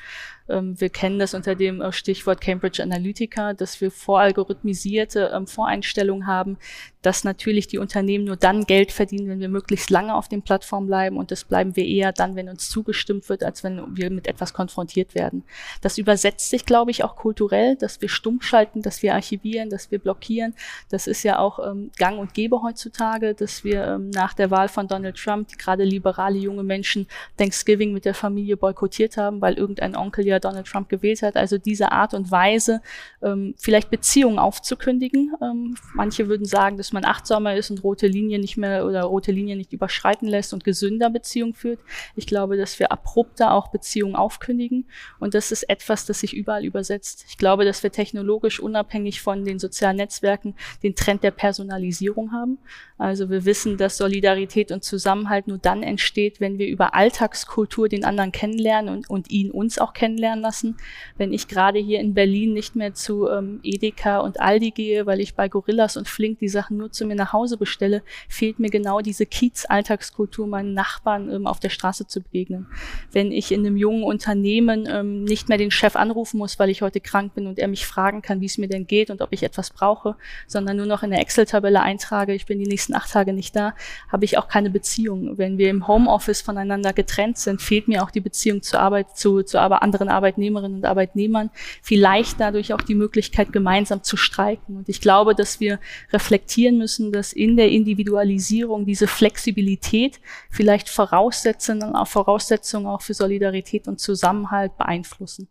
Ähm, 0.50 0.80
wir 0.80 0.90
kennen 0.90 1.20
das 1.20 1.34
unter 1.34 1.56
dem 1.56 1.82
äh, 1.82 1.92
Stichwort 1.92 2.42
Cambridge 2.42 2.82
Analytica, 2.82 3.54
dass 3.54 3.82
wir 3.82 3.92
voralgorithmisierte 3.92 5.32
ähm, 5.34 5.48
Voreinstellungen 5.48 6.28
haben, 6.28 6.58
dass 7.02 7.24
natürlich 7.24 7.68
die 7.68 7.78
Unternehmen 7.78 8.26
nur 8.26 8.36
dann 8.36 8.66
Geld 8.66 8.92
verdienen, 8.92 9.30
wenn 9.30 9.40
wir 9.40 9.48
möglichst 9.50 9.90
lange 9.90 10.14
auf 10.16 10.28
den 10.28 10.42
Plattformen 10.42 10.88
bleiben 10.88 11.18
und 11.18 11.32
das 11.32 11.46
bleiben 11.46 11.76
wir 11.76 11.86
eher 11.86 12.12
dann, 12.12 12.36
wenn 12.36 12.50
uns 12.50 12.70
zugestimmt 12.70 13.30
wird, 13.30 13.44
als 13.44 13.64
wenn 13.64 13.96
wir 13.96 14.10
mit 14.10 14.28
etwas 14.28 14.54
konfrontiert 14.54 15.16
werden. 15.16 15.44
Das 15.82 15.98
übersetzt 15.98 16.50
sich, 16.50 16.66
glaube 16.66 16.92
ich, 16.92 17.04
auch 17.04 17.16
kulturell, 17.16 17.76
dass 17.76 18.02
wir 18.02 18.10
stumm 18.10 18.42
schalten, 18.42 18.82
dass 18.82 19.02
wir 19.02 19.14
archivieren, 19.14 19.70
dass 19.70 19.92
wir 19.92 20.00
blockieren. 20.00 20.56
Das 20.90 21.08
ist 21.08 21.24
ja 21.24 21.40
auch 21.40 21.60
ähm, 21.66 21.92
gang 21.98 22.20
und 22.20 22.34
gäbe 22.34 22.62
heutzutage, 22.62 23.34
dass 23.34 23.64
wir 23.64 23.86
ähm, 23.86 24.10
nach 24.10 24.34
der 24.34 24.52
Wahl 24.52 24.68
von 24.68 24.88
Donald 24.88 25.16
Trump, 25.16 25.58
gerade 25.58 25.84
liberale 25.84 26.38
junge 26.38 26.64
Menschen 26.64 27.08
Thanksgiving 27.38 27.94
mit 27.94 28.06
der 28.06 28.14
Familie 28.14 28.58
boykottiert 28.58 29.18
haben, 29.18 29.42
weil 29.42 29.54
irgendein 29.54 29.96
Onkel 29.96 30.26
ja 30.26 30.39
Donald 30.40 30.68
Trump 30.68 30.90
gewählt 30.90 31.22
hat. 31.22 31.36
Also 31.36 31.58
diese 31.58 31.92
Art 31.92 32.14
und 32.14 32.32
Weise, 32.32 32.82
ähm, 33.22 33.56
vielleicht 33.58 33.90
Beziehungen 33.90 34.40
aufzukündigen. 34.40 35.34
Ähm, 35.42 35.76
manche 35.94 36.28
würden 36.28 36.46
sagen, 36.46 36.78
dass 36.78 36.94
man 36.94 37.06
achtsamer 37.06 37.56
ist 37.56 37.70
und 37.70 37.84
rote 37.84 38.08
Linien 38.08 38.42
nicht 38.42 38.58
mehr 38.58 38.86
oder 38.86 39.04
rote 39.04 39.32
Linien 39.32 39.58
nicht 39.58 39.74
überschreiten 39.74 40.28
lässt 40.28 40.54
und 40.54 40.64
gesünder 40.64 41.10
Beziehungen 41.10 41.54
führt. 41.54 41.80
Ich 42.16 42.28
glaube, 42.28 42.58
dass 42.58 42.80
wir 42.80 42.92
abrupter 42.92 43.54
auch 43.54 43.70
Beziehungen 43.70 44.16
aufkündigen 44.16 44.86
und 45.20 45.34
das 45.34 45.52
ist 45.52 45.64
etwas, 45.64 46.06
das 46.06 46.20
sich 46.20 46.36
überall 46.36 46.66
übersetzt. 46.66 47.26
Ich 47.30 47.38
glaube, 47.38 47.66
dass 47.66 47.84
wir 47.84 47.92
technologisch 47.92 48.60
unabhängig 48.60 49.22
von 49.22 49.46
den 49.46 49.60
sozialen 49.60 49.98
Netzwerken 49.98 50.56
den 50.84 50.96
Trend 50.96 51.24
der 51.24 51.32
Personalisierung 51.32 52.32
haben. 52.32 52.60
Also 52.98 53.30
wir 53.30 53.46
wissen, 53.46 53.78
dass 53.78 53.98
Solidarität 53.98 54.72
und 54.72 54.84
Zusammenhalt 54.84 55.48
nur 55.48 55.58
dann 55.58 55.84
entsteht, 55.84 56.40
wenn 56.40 56.58
wir 56.58 56.68
über 56.68 56.94
Alltagskultur 56.94 57.88
den 57.88 58.04
anderen 58.04 58.32
kennenlernen 58.32 58.94
und, 58.94 59.10
und 59.10 59.32
ihn 59.32 59.52
uns 59.52 59.80
auch 59.80 59.94
kennenlernen 59.94 60.20
lassen. 60.38 60.78
Wenn 61.18 61.34
ich 61.34 61.48
gerade 61.48 61.80
hier 61.80 62.00
in 62.00 62.14
Berlin 62.14 62.54
nicht 62.54 62.76
mehr 62.76 62.94
zu 62.94 63.28
ähm, 63.28 63.60
Edeka 63.64 64.20
und 64.20 64.40
Aldi 64.40 64.72
gehe, 64.72 65.06
weil 65.06 65.20
ich 65.20 65.34
bei 65.34 65.50
Gorillas 65.50 65.98
und 65.98 66.08
Flink 66.08 66.40
die 66.40 66.50
Sachen 66.50 66.78
nur 66.78 66.92
zu 66.92 67.06
mir 67.06 67.16
nach 67.16 67.34
Hause 67.34 67.58
bestelle, 67.58 68.04
fehlt 68.28 68.60
mir 68.60 68.70
genau 68.70 69.02
diese 69.02 69.26
Kiez-Alltagskultur, 69.26 70.48
meinen 70.48 70.74
Nachbarn 70.74 71.32
ähm, 71.32 71.48
auf 71.48 71.60
der 71.60 71.70
Straße 71.70 72.08
zu 72.08 72.22
begegnen. 72.22 72.68
Wenn 73.12 73.32
ich 73.32 73.52
in 73.52 73.66
einem 73.66 73.78
jungen 73.78 74.04
Unternehmen 74.04 74.88
ähm, 74.90 75.24
nicht 75.24 75.50
mehr 75.50 75.58
den 75.58 75.72
Chef 75.72 75.96
anrufen 75.96 76.38
muss, 76.38 76.60
weil 76.60 76.70
ich 76.70 76.82
heute 76.82 77.00
krank 77.00 77.34
bin 77.34 77.48
und 77.48 77.60
er 77.60 77.68
mich 77.68 77.88
fragen 77.88 78.22
kann, 78.22 78.42
wie 78.42 78.46
es 78.46 78.58
mir 78.58 78.68
denn 78.68 78.88
geht 78.88 79.10
und 79.10 79.22
ob 79.22 79.34
ich 79.34 79.44
etwas 79.44 79.70
brauche, 79.72 80.16
sondern 80.48 80.78
nur 80.78 80.86
noch 80.86 81.04
in 81.04 81.12
der 81.12 81.22
Excel-Tabelle 81.22 81.82
eintrage, 81.82 82.34
ich 82.34 82.46
bin 82.46 82.60
die 82.60 82.68
nächsten 82.68 82.94
acht 82.94 83.12
Tage 83.12 83.34
nicht 83.34 83.56
da, 83.56 83.74
habe 84.12 84.26
ich 84.26 84.38
auch 84.38 84.48
keine 84.48 84.70
Beziehung. 84.70 85.38
Wenn 85.38 85.58
wir 85.58 85.70
im 85.70 85.88
Homeoffice 85.88 86.42
voneinander 86.42 86.94
getrennt 86.94 87.38
sind, 87.38 87.62
fehlt 87.62 87.88
mir 87.88 88.04
auch 88.04 88.12
die 88.12 88.20
Beziehung 88.20 88.62
zur 88.62 88.80
Arbeit, 88.80 89.18
zu, 89.18 89.44
zu 89.44 89.60
aber 89.60 89.82
anderen 89.82 90.09
Arbeitnehmerinnen 90.10 90.80
und 90.80 90.86
Arbeitnehmern. 90.86 91.50
Vielleicht 91.82 92.40
dadurch 92.40 92.74
auch 92.74 92.82
die 92.82 92.96
Möglichkeit, 92.96 93.54
gemeinsam 93.54 94.04
zu 94.04 94.18
streiken. 94.18 94.78
Und 94.78 94.90
ich 94.90 95.02
glaube, 95.02 95.36
dass 95.36 95.60
wir 95.60 95.80
reflektieren 96.12 96.78
müssen, 96.78 97.12
dass 97.12 97.34
in 97.34 97.58
der 97.58 97.70
Individualisierung 97.70 98.86
diese 98.86 99.08
Flexibilität 99.08 100.20
vielleicht 100.50 100.90
Voraussetzungen, 100.90 101.94
Voraussetzungen 102.06 102.88
auch 102.88 103.02
für 103.02 103.14
Solidarität 103.14 103.88
und 103.88 104.00
Zusammenhalt 104.00 104.78
beeinflussen. 104.78 105.48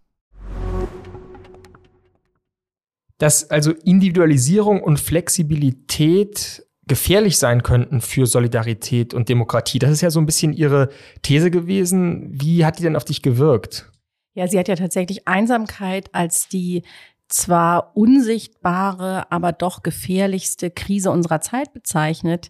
Dass 3.19 3.51
also 3.51 3.73
Individualisierung 3.73 4.81
und 4.83 5.01
Flexibilität 5.01 6.65
gefährlich 6.89 7.39
sein 7.39 7.63
könnten 7.63 8.01
für 8.01 8.27
Solidarität 8.27 9.15
und 9.15 9.29
Demokratie. 9.29 9.79
Das 9.79 9.91
ist 9.91 10.01
ja 10.01 10.11
so 10.11 10.19
ein 10.19 10.27
bisschen 10.27 10.53
Ihre 10.53 10.89
These 11.23 11.51
gewesen. 11.51 12.29
Wie 12.33 12.65
hat 12.65 12.79
die 12.79 12.83
denn 12.83 12.97
auf 12.97 13.05
dich 13.05 13.23
gewirkt? 13.23 13.93
Ja, 14.39 14.47
sie 14.47 14.57
hat 14.57 14.69
ja 14.69 14.77
tatsächlich 14.77 15.27
Einsamkeit 15.27 16.15
als 16.15 16.47
die 16.47 16.85
zwar 17.27 17.97
unsichtbare, 17.97 19.33
aber 19.33 19.51
doch 19.51 19.83
gefährlichste 19.83 20.71
Krise 20.71 21.11
unserer 21.11 21.41
Zeit 21.41 21.73
bezeichnet. 21.73 22.49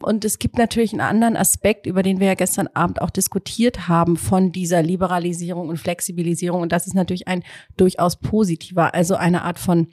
Und 0.00 0.24
es 0.24 0.38
gibt 0.38 0.56
natürlich 0.56 0.92
einen 0.92 1.02
anderen 1.02 1.36
Aspekt, 1.36 1.84
über 1.84 2.02
den 2.02 2.20
wir 2.20 2.28
ja 2.28 2.34
gestern 2.34 2.68
Abend 2.68 3.02
auch 3.02 3.10
diskutiert 3.10 3.86
haben, 3.86 4.16
von 4.16 4.50
dieser 4.50 4.82
Liberalisierung 4.82 5.68
und 5.68 5.76
Flexibilisierung. 5.76 6.62
Und 6.62 6.72
das 6.72 6.86
ist 6.86 6.94
natürlich 6.94 7.28
ein 7.28 7.44
durchaus 7.76 8.16
positiver, 8.16 8.94
also 8.94 9.14
eine 9.16 9.42
Art 9.42 9.58
von 9.58 9.88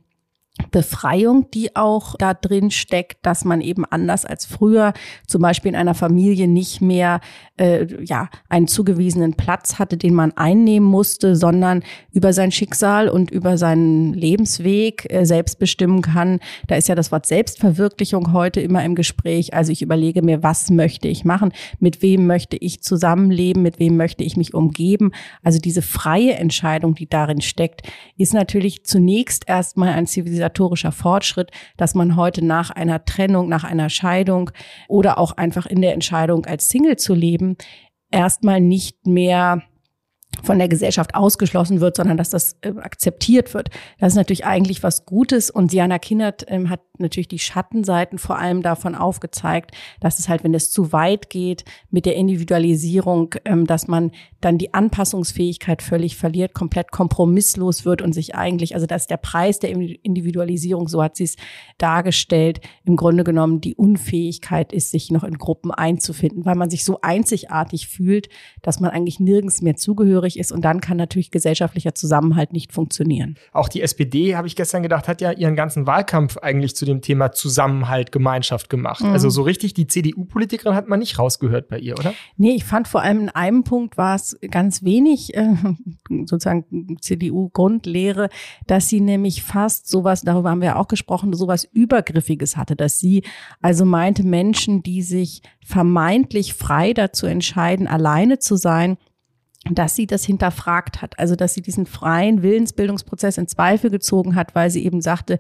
Befreiung, 0.70 1.50
die 1.52 1.76
auch 1.76 2.16
da 2.18 2.36
drin 2.36 2.70
steckt, 2.70 3.26
dass 3.26 3.44
man 3.44 3.60
eben 3.60 3.86
anders 3.86 4.24
als 4.24 4.46
früher 4.46 4.94
zum 5.28 5.42
Beispiel 5.42 5.70
in 5.70 5.76
einer 5.76 5.96
Familie 5.96 6.48
nicht 6.48 6.80
mehr 6.80 7.22
äh, 7.58 7.88
ja 8.04 8.30
einen 8.50 8.68
zugewiesenen 8.68 9.34
Platz 9.34 9.80
hatte, 9.80 9.98
den 9.98 10.14
man 10.14 10.32
einnehmen 10.34 10.88
musste, 10.88 11.36
sondern 11.36 11.84
über 12.12 12.34
sein 12.34 12.52
Schicksal 12.52 13.10
und 13.10 13.32
über 13.32 13.58
seinen 13.58 14.14
Lebensweg 14.14 15.12
äh, 15.12 15.26
selbst 15.26 15.58
bestimmen 15.58 16.04
kann. 16.04 16.40
Da 16.68 16.76
ist 16.76 16.88
ja 16.88 16.94
das 16.94 17.12
Wort 17.12 17.26
Selbstverwirklichung 17.26 18.32
heute 18.32 18.62
immer 18.62 18.84
im 18.86 18.94
Gespräch. 18.94 19.56
Also 19.56 19.72
ich 19.72 19.82
überlege 19.82 20.22
mir, 20.22 20.44
was 20.44 20.70
möchte 20.70 21.08
ich 21.08 21.26
machen, 21.26 21.52
mit 21.80 22.04
wem 22.04 22.28
möchte 22.28 22.58
ich 22.58 22.84
zusammenleben, 22.84 23.64
mit 23.64 23.80
wem 23.80 23.98
möchte 23.98 24.24
ich 24.24 24.38
mich 24.38 24.54
umgeben. 24.54 25.14
Also 25.42 25.58
diese 25.58 25.82
freie 25.82 26.36
Entscheidung, 26.36 26.94
die 26.94 27.10
darin 27.10 27.42
steckt, 27.42 27.82
ist 28.18 28.36
natürlich 28.36 28.84
zunächst 28.84 29.48
erstmal 29.48 29.90
ein 29.90 30.06
Zivilisation 30.06 30.43
zivilisatorischer 30.44 30.92
Fortschritt, 30.92 31.52
dass 31.78 31.96
man 31.96 32.16
heute 32.16 32.44
nach 32.46 32.70
einer 32.70 33.06
Trennung, 33.06 33.50
nach 33.50 33.64
einer 33.64 33.90
Scheidung 33.90 34.52
oder 34.88 35.18
auch 35.18 35.38
einfach 35.38 35.66
in 35.66 35.82
der 35.82 35.94
Entscheidung 35.94 36.46
als 36.46 36.70
Single 36.70 36.98
zu 36.98 37.14
leben, 37.14 37.56
erstmal 38.12 38.62
nicht 38.62 39.08
mehr 39.08 39.64
von 40.42 40.58
der 40.58 40.68
Gesellschaft 40.68 41.16
ausgeschlossen 41.16 41.80
wird, 41.82 41.96
sondern 41.98 42.18
dass 42.18 42.30
das 42.30 42.58
äh, 42.62 42.70
akzeptiert 42.70 43.54
wird. 43.54 43.70
Das 44.00 44.14
ist 44.14 44.18
natürlich 44.18 44.46
eigentlich 44.46 44.82
was 44.84 45.06
Gutes 45.06 45.50
und 45.50 45.72
Diana 45.72 46.00
Kindert 46.00 46.46
ähm, 46.48 46.70
hat 46.70 46.82
natürlich 46.98 47.28
die 47.28 47.40
Schattenseiten 47.40 48.18
vor 48.18 48.38
allem 48.38 48.62
davon 48.62 48.96
aufgezeigt, 48.96 49.72
dass 50.00 50.20
es 50.20 50.30
halt, 50.30 50.44
wenn 50.44 50.54
es 50.54 50.72
zu 50.72 50.92
weit 50.92 51.30
geht 51.30 51.66
mit 51.90 52.06
der 52.06 52.16
Individualisierung, 52.16 53.36
ähm, 53.46 53.68
dass 53.68 53.88
man 53.88 54.12
dann 54.42 54.58
die 54.58 54.74
Anpassungsfähigkeit 54.74 55.82
völlig 55.82 56.18
verliert, 56.18 56.54
komplett 56.54 56.92
kompromisslos 56.92 57.86
wird 57.86 58.02
und 58.02 58.14
sich 58.14 58.36
eigentlich, 58.36 58.76
also 58.76 58.86
dass 58.86 59.08
der 59.08 59.18
Preis 59.18 59.60
der 59.60 59.72
Individualisierung, 59.72 60.88
so 60.88 61.04
hat 61.04 61.16
sie 61.16 61.26
es 61.26 61.36
dargestellt, 61.78 62.60
im 62.86 62.96
Grunde 62.96 63.24
genommen 63.24 63.62
die 63.62 63.76
Unfähigkeit 63.76 64.74
ist, 64.74 64.92
sich 64.92 65.12
noch 65.12 65.24
in 65.24 65.38
Gruppen 65.38 65.72
einzufinden, 65.72 66.46
weil 66.46 66.56
man 66.56 66.70
sich 66.70 66.84
so 66.86 67.00
einzigartig 67.02 67.88
fühlt, 67.88 68.30
dass 68.62 68.80
man 68.80 68.92
eigentlich 68.92 69.20
nirgends 69.20 69.62
mehr 69.62 69.76
zugehört 69.76 70.23
zugehörig 70.24 70.40
ist. 70.40 70.52
Und 70.52 70.64
dann 70.64 70.82
kann 70.82 70.98
natürlich 70.98 71.32
gesellschaftlicher 71.32 71.94
Zusammenhalt 71.94 72.54
nicht 72.54 72.72
funktionieren. 72.72 73.36
Auch 73.52 73.70
die 73.70 73.82
SPD, 73.82 74.36
habe 74.36 74.48
ich 74.48 74.56
gestern 74.56 74.84
gedacht, 74.84 75.08
hat 75.08 75.22
ja 75.22 75.32
ihren 75.32 75.56
ganzen 75.56 75.86
Wahlkampf 75.86 76.38
eigentlich 76.38 76.76
zu 76.76 76.86
dem 76.86 77.02
Thema 77.02 77.32
Zusammenhalt, 77.32 78.12
Gemeinschaft 78.12 78.70
gemacht. 78.70 79.04
Mhm. 79.04 79.12
Also 79.12 79.30
so 79.30 79.42
richtig 79.42 79.74
die 79.74 79.88
CDU-Politikerin 79.88 80.76
hat 80.76 80.88
man 80.88 81.00
nicht 81.00 81.20
rausgehört 81.20 81.68
bei 81.68 81.80
ihr, 81.80 81.98
oder? 81.98 82.14
Nee, 82.38 82.52
ich 82.52 82.64
fand 82.64 82.88
vor 82.88 83.02
allem 83.02 83.22
in 83.22 83.30
einem 83.30 83.64
Punkt 83.64 83.98
war 83.98 84.16
es 84.16 84.38
ganz 84.50 84.84
wenig 84.84 85.36
äh, 85.36 85.54
sozusagen 86.26 86.98
CDU-Grundlehre, 87.00 88.30
dass 88.68 88.90
sie 88.90 89.02
nämlich 89.02 89.44
fast 89.44 89.88
sowas, 89.88 90.22
darüber 90.22 90.50
haben 90.50 90.62
wir 90.62 90.78
auch 90.78 90.88
gesprochen, 90.88 91.34
sowas 91.34 91.64
Übergriffiges 91.72 92.58
hatte, 92.58 92.76
dass 92.76 93.00
sie 93.00 93.24
also 93.62 93.86
meinte, 93.86 94.24
Menschen, 94.24 94.84
die 94.84 95.02
sich 95.02 95.42
vermeintlich 95.66 96.54
frei 96.54 96.94
dazu 96.94 97.26
entscheiden, 97.26 97.88
alleine 97.88 98.40
zu 98.40 98.56
sein, 98.56 98.98
dass 99.72 99.96
sie 99.96 100.08
das 100.08 100.26
hinterfragt 100.26 101.02
hat, 101.02 101.18
also 101.20 101.36
dass 101.36 101.54
sie 101.54 101.62
diesen 101.62 101.86
freien 101.86 102.44
Willensbildungsprozess 102.44 103.38
in 103.38 103.48
Zweifel 103.48 103.90
gezogen 103.90 104.36
hat, 104.36 104.56
weil 104.56 104.70
sie 104.70 104.86
eben 104.86 105.02
sagte, 105.02 105.40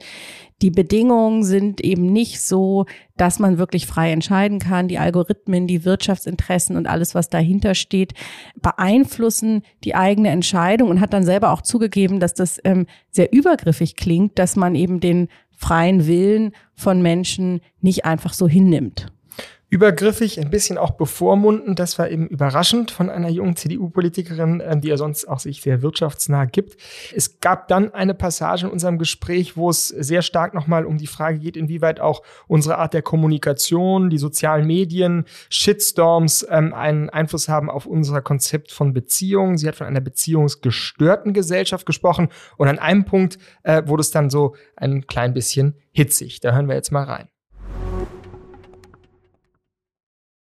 die 0.62 0.72
Bedingungen 0.72 1.44
sind 1.44 1.82
eben 1.82 2.14
nicht 2.14 2.40
so, 2.40 2.86
dass 3.18 3.40
man 3.40 3.58
wirklich 3.58 3.86
frei 3.86 4.12
entscheiden 4.12 4.60
kann. 4.60 4.88
Die 4.88 4.98
Algorithmen, 4.98 5.68
die 5.68 5.84
Wirtschaftsinteressen 5.84 6.78
und 6.78 6.88
alles, 6.88 7.16
was 7.16 7.30
dahinter 7.30 7.76
steht, 7.76 8.14
beeinflussen 8.62 9.64
die 9.84 9.96
eigene 9.96 10.30
Entscheidung 10.30 10.90
und 10.90 11.02
hat 11.02 11.12
dann 11.12 11.26
selber 11.26 11.52
auch 11.52 11.62
zugegeben, 11.62 12.22
dass 12.22 12.34
das 12.34 12.60
ähm, 12.64 12.88
sehr 13.12 13.34
übergriffig 13.34 13.98
klingt, 13.98 14.40
dass 14.40 14.56
man 14.56 14.76
eben 14.76 15.02
den 15.02 15.28
freien 15.52 16.08
Willen 16.08 16.54
von 16.74 17.02
Menschen 17.02 17.60
nicht 17.82 18.06
einfach 18.06 18.34
so 18.34 18.48
hinnimmt 18.48 19.13
übergriffig, 19.74 20.40
ein 20.40 20.52
bisschen 20.52 20.78
auch 20.78 20.92
bevormundend. 20.92 21.80
Das 21.80 21.98
war 21.98 22.08
eben 22.08 22.28
überraschend 22.28 22.92
von 22.92 23.10
einer 23.10 23.30
jungen 23.30 23.56
CDU-Politikerin, 23.56 24.62
ähm, 24.64 24.82
die 24.82 24.90
ja 24.90 24.98
sonst 24.98 25.26
auch 25.26 25.40
sich 25.40 25.64
sehr 25.64 25.82
wirtschaftsnah 25.82 26.46
gibt. 26.46 26.80
Es 27.12 27.40
gab 27.40 27.68
dann 27.70 27.92
eine 27.92 28.14
Passage 28.14 28.68
in 28.68 28.72
unserem 28.72 29.00
Gespräch, 29.00 29.58
wo 29.58 29.72
es 29.72 29.88
sehr 29.88 30.22
stark 30.22 30.54
nochmal 30.54 30.86
um 30.86 31.00
die 31.00 31.08
Frage 31.08 31.40
geht, 31.40 31.58
inwieweit 31.58 32.00
auch 32.00 32.22
unsere 32.48 32.78
Art 32.78 32.94
der 32.94 33.02
Kommunikation, 33.02 34.12
die 34.12 34.20
sozialen 34.20 34.68
Medien, 34.68 35.26
Shitstorms 35.50 36.46
ähm, 36.52 36.76
einen 36.76 37.10
Einfluss 37.10 37.50
haben 37.50 37.72
auf 37.72 37.88
unser 37.88 38.22
Konzept 38.22 38.72
von 38.72 38.94
Beziehungen. 38.94 39.58
Sie 39.58 39.68
hat 39.68 39.76
von 39.76 39.88
einer 39.88 40.02
beziehungsgestörten 40.02 41.34
Gesellschaft 41.34 41.88
gesprochen 41.88 42.30
und 42.58 42.68
an 42.68 42.78
einem 42.78 43.06
Punkt 43.06 43.40
äh, 43.64 43.82
wurde 43.88 44.02
es 44.02 44.12
dann 44.12 44.30
so 44.30 44.56
ein 44.76 45.08
klein 45.08 45.34
bisschen 45.34 45.80
hitzig. 45.94 46.42
Da 46.42 46.54
hören 46.54 46.68
wir 46.68 46.76
jetzt 46.76 46.92
mal 46.92 47.06
rein. 47.06 47.33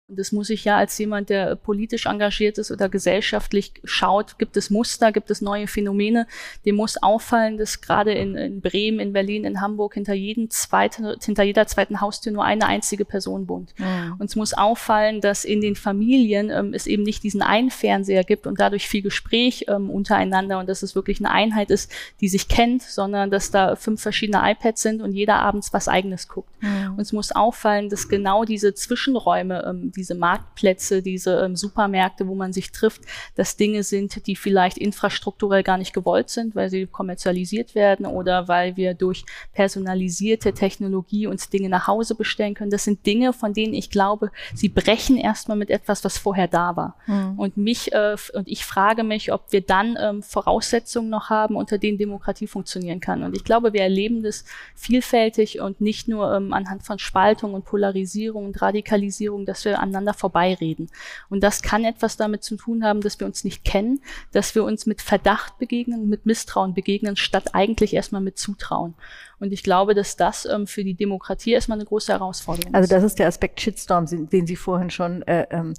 Das 0.10 0.34
muss 0.34 0.50
ich 0.50 0.66
ja 0.66 0.78
als 0.78 0.98
jemand, 0.98 1.30
der 1.30 1.56
politisch 1.56 2.08
engagiert 2.08 2.58
ist 2.58 2.72
oder 2.72 2.90
gesellschaftlich 2.90 3.72
schaut, 3.86 4.38
gibt 4.38 4.58
es 4.58 4.70
Muster, 4.70 5.14
gibt 5.14 5.32
es 5.32 5.40
neue 5.40 5.66
Phänomene. 5.66 6.28
Dem 6.66 6.76
muss 6.76 7.02
auffallen, 7.02 7.58
dass 7.58 7.80
gerade 7.80 8.12
in, 8.12 8.36
in 8.36 8.60
Bremen, 8.60 9.00
in 9.00 9.14
Berlin, 9.14 9.46
in 9.46 9.62
Hamburg 9.62 9.94
hinter, 9.94 10.14
jedem 10.14 10.50
zweite, 10.50 11.18
hinter 11.24 11.44
jeder 11.44 11.68
zweiten 11.68 12.02
Haustür 12.02 12.34
nur 12.34 12.44
eine 12.44 12.66
einzige 12.66 13.06
Person 13.06 13.48
wohnt. 13.48 13.74
Mhm. 13.78 14.16
Und 14.20 14.26
es 14.26 14.36
muss 14.36 14.54
auffallen, 14.54 15.22
dass 15.22 15.46
in 15.46 15.62
den 15.62 15.78
Familien 15.78 16.50
ähm, 16.50 16.74
es 16.74 16.86
eben 16.86 17.04
nicht 17.04 17.24
diesen 17.24 17.42
einen 17.42 17.72
Fernseher 17.72 18.26
gibt 18.26 18.46
und 18.46 18.60
dadurch 18.60 18.90
viel 18.90 19.04
Gespräch 19.04 19.68
ähm, 19.70 19.90
untereinander 19.90 20.60
und 20.60 20.68
dass 20.68 20.84
es 20.84 20.96
wirklich 20.96 21.20
eine 21.20 21.32
Einheit 21.32 21.72
ist, 21.72 21.90
die 22.20 22.28
sich 22.28 22.50
kennt, 22.50 22.82
sondern 22.82 23.32
dass 23.32 23.52
da 23.52 23.78
fünf 23.78 24.02
verschiedene 24.02 24.42
iPads 24.52 24.82
sind 24.82 25.02
und 25.02 25.14
jeder 25.14 25.36
abends 25.36 25.72
was 25.72 25.88
eigenes 25.88 26.28
guckt. 26.28 26.50
Mhm. 26.62 26.96
Und 26.96 27.00
es 27.00 27.14
muss 27.14 27.32
auffallen, 27.32 27.88
dass 27.88 28.10
genau 28.10 28.44
diese 28.44 28.74
Zwischenräume, 28.74 29.64
ähm, 29.66 29.93
diese 29.96 30.16
Marktplätze, 30.16 31.02
diese 31.02 31.40
ähm, 31.42 31.56
Supermärkte, 31.56 32.28
wo 32.28 32.36
man 32.36 32.54
sich 32.54 32.72
trifft, 32.72 33.02
dass 33.36 33.58
Dinge 33.58 33.84
sind, 33.84 34.28
die 34.28 34.36
vielleicht 34.36 34.78
infrastrukturell 34.78 35.64
gar 35.64 35.78
nicht 35.78 35.94
gewollt 35.94 36.30
sind, 36.30 36.56
weil 36.56 36.70
sie 36.70 36.88
kommerzialisiert 36.88 37.76
werden 37.76 38.06
oder 38.06 38.48
weil 38.48 38.76
wir 38.76 38.94
durch 38.94 39.26
personalisierte 39.54 40.54
Technologie 40.54 41.28
uns 41.28 41.50
Dinge 41.50 41.70
nach 41.70 41.88
Hause 41.88 42.16
bestellen 42.16 42.54
können. 42.54 42.72
Das 42.72 42.84
sind 42.84 43.06
Dinge, 43.06 43.34
von 43.34 43.54
denen 43.54 43.74
ich 43.74 43.90
glaube, 43.90 44.32
sie 44.54 44.70
brechen 44.70 45.18
erstmal 45.18 45.58
mit 45.58 45.70
etwas, 45.70 46.04
was 46.04 46.18
vorher 46.18 46.48
da 46.48 46.76
war. 46.76 46.96
Mhm. 47.08 47.40
Und 47.40 47.58
mich 47.58 47.94
äh, 47.94 48.16
und 48.34 48.48
ich 48.48 48.66
frage 48.66 49.04
mich, 49.04 49.32
ob 49.32 49.52
wir 49.52 49.62
dann 49.62 49.98
ähm, 50.00 50.24
Voraussetzungen 50.24 51.10
noch 51.10 51.30
haben, 51.30 51.56
unter 51.56 51.78
denen 51.78 51.98
Demokratie 51.98 52.48
funktionieren 52.48 53.00
kann. 53.00 53.24
Und 53.24 53.36
ich 53.36 53.44
glaube, 53.44 53.74
wir 53.74 53.82
erleben 53.82 54.24
das 54.24 54.46
vielfältig 54.76 55.60
und 55.60 55.82
nicht 55.82 56.08
nur 56.08 56.34
ähm, 56.34 56.54
anhand 56.54 56.84
von 56.84 57.00
Spaltung 57.00 57.54
und 57.54 57.66
Polarisierung 57.66 58.46
und 58.46 58.62
Radikalisierung, 58.62 59.46
dass 59.46 59.66
wir 59.66 59.80
aneinander 59.84 60.14
vorbeireden. 60.14 60.90
Und 61.30 61.44
das 61.44 61.62
kann 61.62 61.86
etwas 61.86 62.18
damit 62.18 62.44
zu 62.44 62.56
tun 62.56 62.84
haben, 62.84 63.02
dass 63.02 63.20
wir 63.20 63.28
uns 63.28 63.44
nicht 63.44 63.64
kennen, 63.64 64.02
dass 64.32 64.56
wir 64.56 64.64
uns 64.64 64.86
mit 64.86 65.02
Verdacht 65.02 65.60
begegnen, 65.60 66.10
mit 66.10 66.26
Misstrauen 66.26 66.74
begegnen, 66.74 67.16
statt 67.16 67.54
eigentlich 67.54 67.94
erstmal 67.94 68.22
mit 68.22 68.38
Zutrauen. 68.38 68.96
Und 69.44 69.52
ich 69.52 69.62
glaube, 69.62 69.94
dass 69.94 70.16
das 70.16 70.46
ähm, 70.46 70.68
für 70.68 70.86
die 70.86 70.94
Demokratie 70.94 71.52
erstmal 71.52 71.78
eine 71.78 71.84
große 71.84 72.14
Herausforderung 72.14 72.74
also 72.74 72.86
ist. 72.86 72.94
Also 72.94 73.04
das 73.04 73.12
ist 73.12 73.20
der 73.20 73.28
Aspekt 73.28 73.60
Shitstorm, 73.60 74.06
den 74.08 74.48
Sie 74.48 74.56
vorhin 74.56 74.90
schon 74.90 75.22
äh, 75.24 75.46
ähm, 75.52 75.74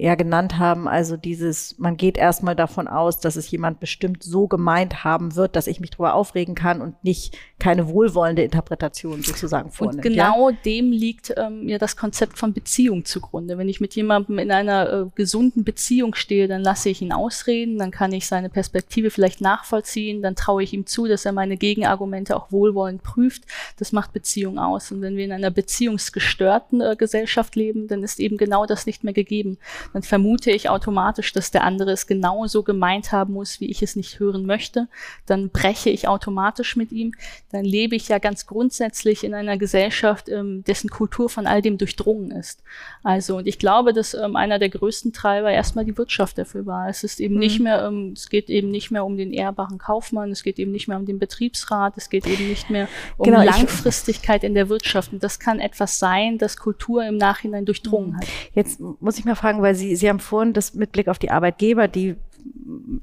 eher 0.00 0.16
genannt 0.16 0.58
haben. 0.58 0.88
Also 0.88 1.16
dieses, 1.16 1.78
man 1.78 1.96
geht 1.96 2.16
erstmal 2.16 2.56
davon 2.56 2.88
aus, 2.88 3.20
dass 3.20 3.36
es 3.36 3.50
jemand 3.50 3.80
bestimmt 3.80 4.22
so 4.22 4.48
gemeint 4.48 5.04
haben 5.04 5.36
wird, 5.36 5.56
dass 5.56 5.66
ich 5.66 5.80
mich 5.80 5.90
darüber 5.90 6.14
aufregen 6.14 6.54
kann 6.54 6.80
und 6.80 7.02
nicht 7.04 7.36
keine 7.58 7.88
wohlwollende 7.88 8.42
Interpretation 8.42 9.22
sozusagen 9.22 9.70
vornimmt. 9.70 9.96
Und 9.96 10.02
genau 10.02 10.50
ja? 10.50 10.56
dem 10.64 10.90
liegt 10.90 11.34
ähm, 11.36 11.68
ja 11.68 11.78
das 11.78 11.96
Konzept 11.96 12.38
von 12.38 12.52
Beziehung 12.52 13.04
zugrunde. 13.04 13.58
Wenn 13.58 13.68
ich 13.68 13.80
mit 13.80 13.94
jemandem 13.94 14.38
in 14.38 14.50
einer 14.50 14.92
äh, 14.92 15.06
gesunden 15.14 15.64
Beziehung 15.64 16.14
stehe, 16.14 16.48
dann 16.48 16.62
lasse 16.62 16.88
ich 16.88 17.02
ihn 17.02 17.12
ausreden, 17.12 17.78
dann 17.78 17.90
kann 17.90 18.12
ich 18.12 18.26
seine 18.26 18.48
Perspektive 18.48 19.10
vielleicht 19.10 19.40
nachvollziehen, 19.40 20.22
dann 20.22 20.34
traue 20.34 20.62
ich 20.62 20.72
ihm 20.72 20.86
zu, 20.86 21.06
dass 21.06 21.26
er 21.26 21.32
meine 21.32 21.56
Gegenargumente 21.56 22.36
auch 22.36 22.50
wohlwollend 22.50 22.99
prüft, 23.00 23.44
das 23.78 23.92
macht 23.92 24.12
Beziehung 24.12 24.58
aus. 24.58 24.90
Und 24.92 25.02
wenn 25.02 25.16
wir 25.16 25.24
in 25.24 25.32
einer 25.32 25.50
beziehungsgestörten 25.50 26.80
äh, 26.80 26.96
Gesellschaft 26.96 27.56
leben, 27.56 27.88
dann 27.88 28.02
ist 28.02 28.20
eben 28.20 28.36
genau 28.36 28.66
das 28.66 28.86
nicht 28.86 29.04
mehr 29.04 29.12
gegeben. 29.12 29.58
Dann 29.92 30.02
vermute 30.02 30.50
ich 30.50 30.68
automatisch, 30.68 31.32
dass 31.32 31.50
der 31.50 31.64
andere 31.64 31.92
es 31.92 32.06
genauso 32.06 32.62
gemeint 32.62 33.12
haben 33.12 33.34
muss, 33.34 33.60
wie 33.60 33.70
ich 33.70 33.82
es 33.82 33.96
nicht 33.96 34.18
hören 34.18 34.46
möchte. 34.46 34.88
Dann 35.26 35.50
breche 35.50 35.90
ich 35.90 36.08
automatisch 36.08 36.76
mit 36.76 36.92
ihm. 36.92 37.12
Dann 37.50 37.64
lebe 37.64 37.96
ich 37.96 38.08
ja 38.08 38.18
ganz 38.18 38.46
grundsätzlich 38.46 39.24
in 39.24 39.34
einer 39.34 39.58
Gesellschaft, 39.58 40.28
ähm, 40.28 40.64
dessen 40.64 40.90
Kultur 40.90 41.28
von 41.28 41.46
all 41.46 41.62
dem 41.62 41.78
durchdrungen 41.78 42.30
ist. 42.30 42.62
Also, 43.02 43.36
und 43.38 43.46
ich 43.46 43.58
glaube, 43.58 43.92
dass 43.92 44.14
ähm, 44.14 44.36
einer 44.36 44.58
der 44.58 44.68
größten 44.68 45.12
Treiber 45.12 45.50
erstmal 45.50 45.84
die 45.84 45.96
Wirtschaft 45.96 46.38
dafür 46.38 46.66
war. 46.66 46.88
Es 46.88 47.04
ist 47.04 47.20
eben 47.20 47.34
mhm. 47.34 47.40
nicht 47.40 47.60
mehr, 47.60 47.84
ähm, 47.84 48.12
es 48.16 48.28
geht 48.28 48.50
eben 48.50 48.70
nicht 48.70 48.90
mehr 48.90 49.04
um 49.04 49.16
den 49.16 49.32
ehrbaren 49.32 49.78
Kaufmann, 49.78 50.30
es 50.30 50.42
geht 50.42 50.58
eben 50.58 50.72
nicht 50.72 50.88
mehr 50.88 50.98
um 50.98 51.06
den 51.06 51.18
Betriebsrat, 51.18 51.96
es 51.96 52.10
geht 52.10 52.26
eben 52.26 52.48
nicht 52.48 52.70
mehr 52.70 52.79
um 53.16 53.24
genau, 53.24 53.42
Langfristigkeit 53.42 54.44
in 54.44 54.54
der 54.54 54.68
Wirtschaft. 54.68 55.12
Und 55.12 55.22
das 55.22 55.38
kann 55.38 55.60
etwas 55.60 55.98
sein, 55.98 56.38
das 56.38 56.56
Kultur 56.56 57.04
im 57.04 57.16
Nachhinein 57.16 57.64
durchdrungen 57.64 58.16
hat. 58.16 58.26
Jetzt 58.54 58.80
muss 59.00 59.18
ich 59.18 59.24
mal 59.24 59.36
fragen, 59.36 59.62
weil 59.62 59.74
Sie, 59.74 59.96
Sie 59.96 60.08
haben 60.08 60.20
vorhin 60.20 60.52
das 60.52 60.74
mit 60.74 60.92
Blick 60.92 61.08
auf 61.08 61.18
die 61.18 61.30
Arbeitgeber, 61.30 61.88
die 61.88 62.16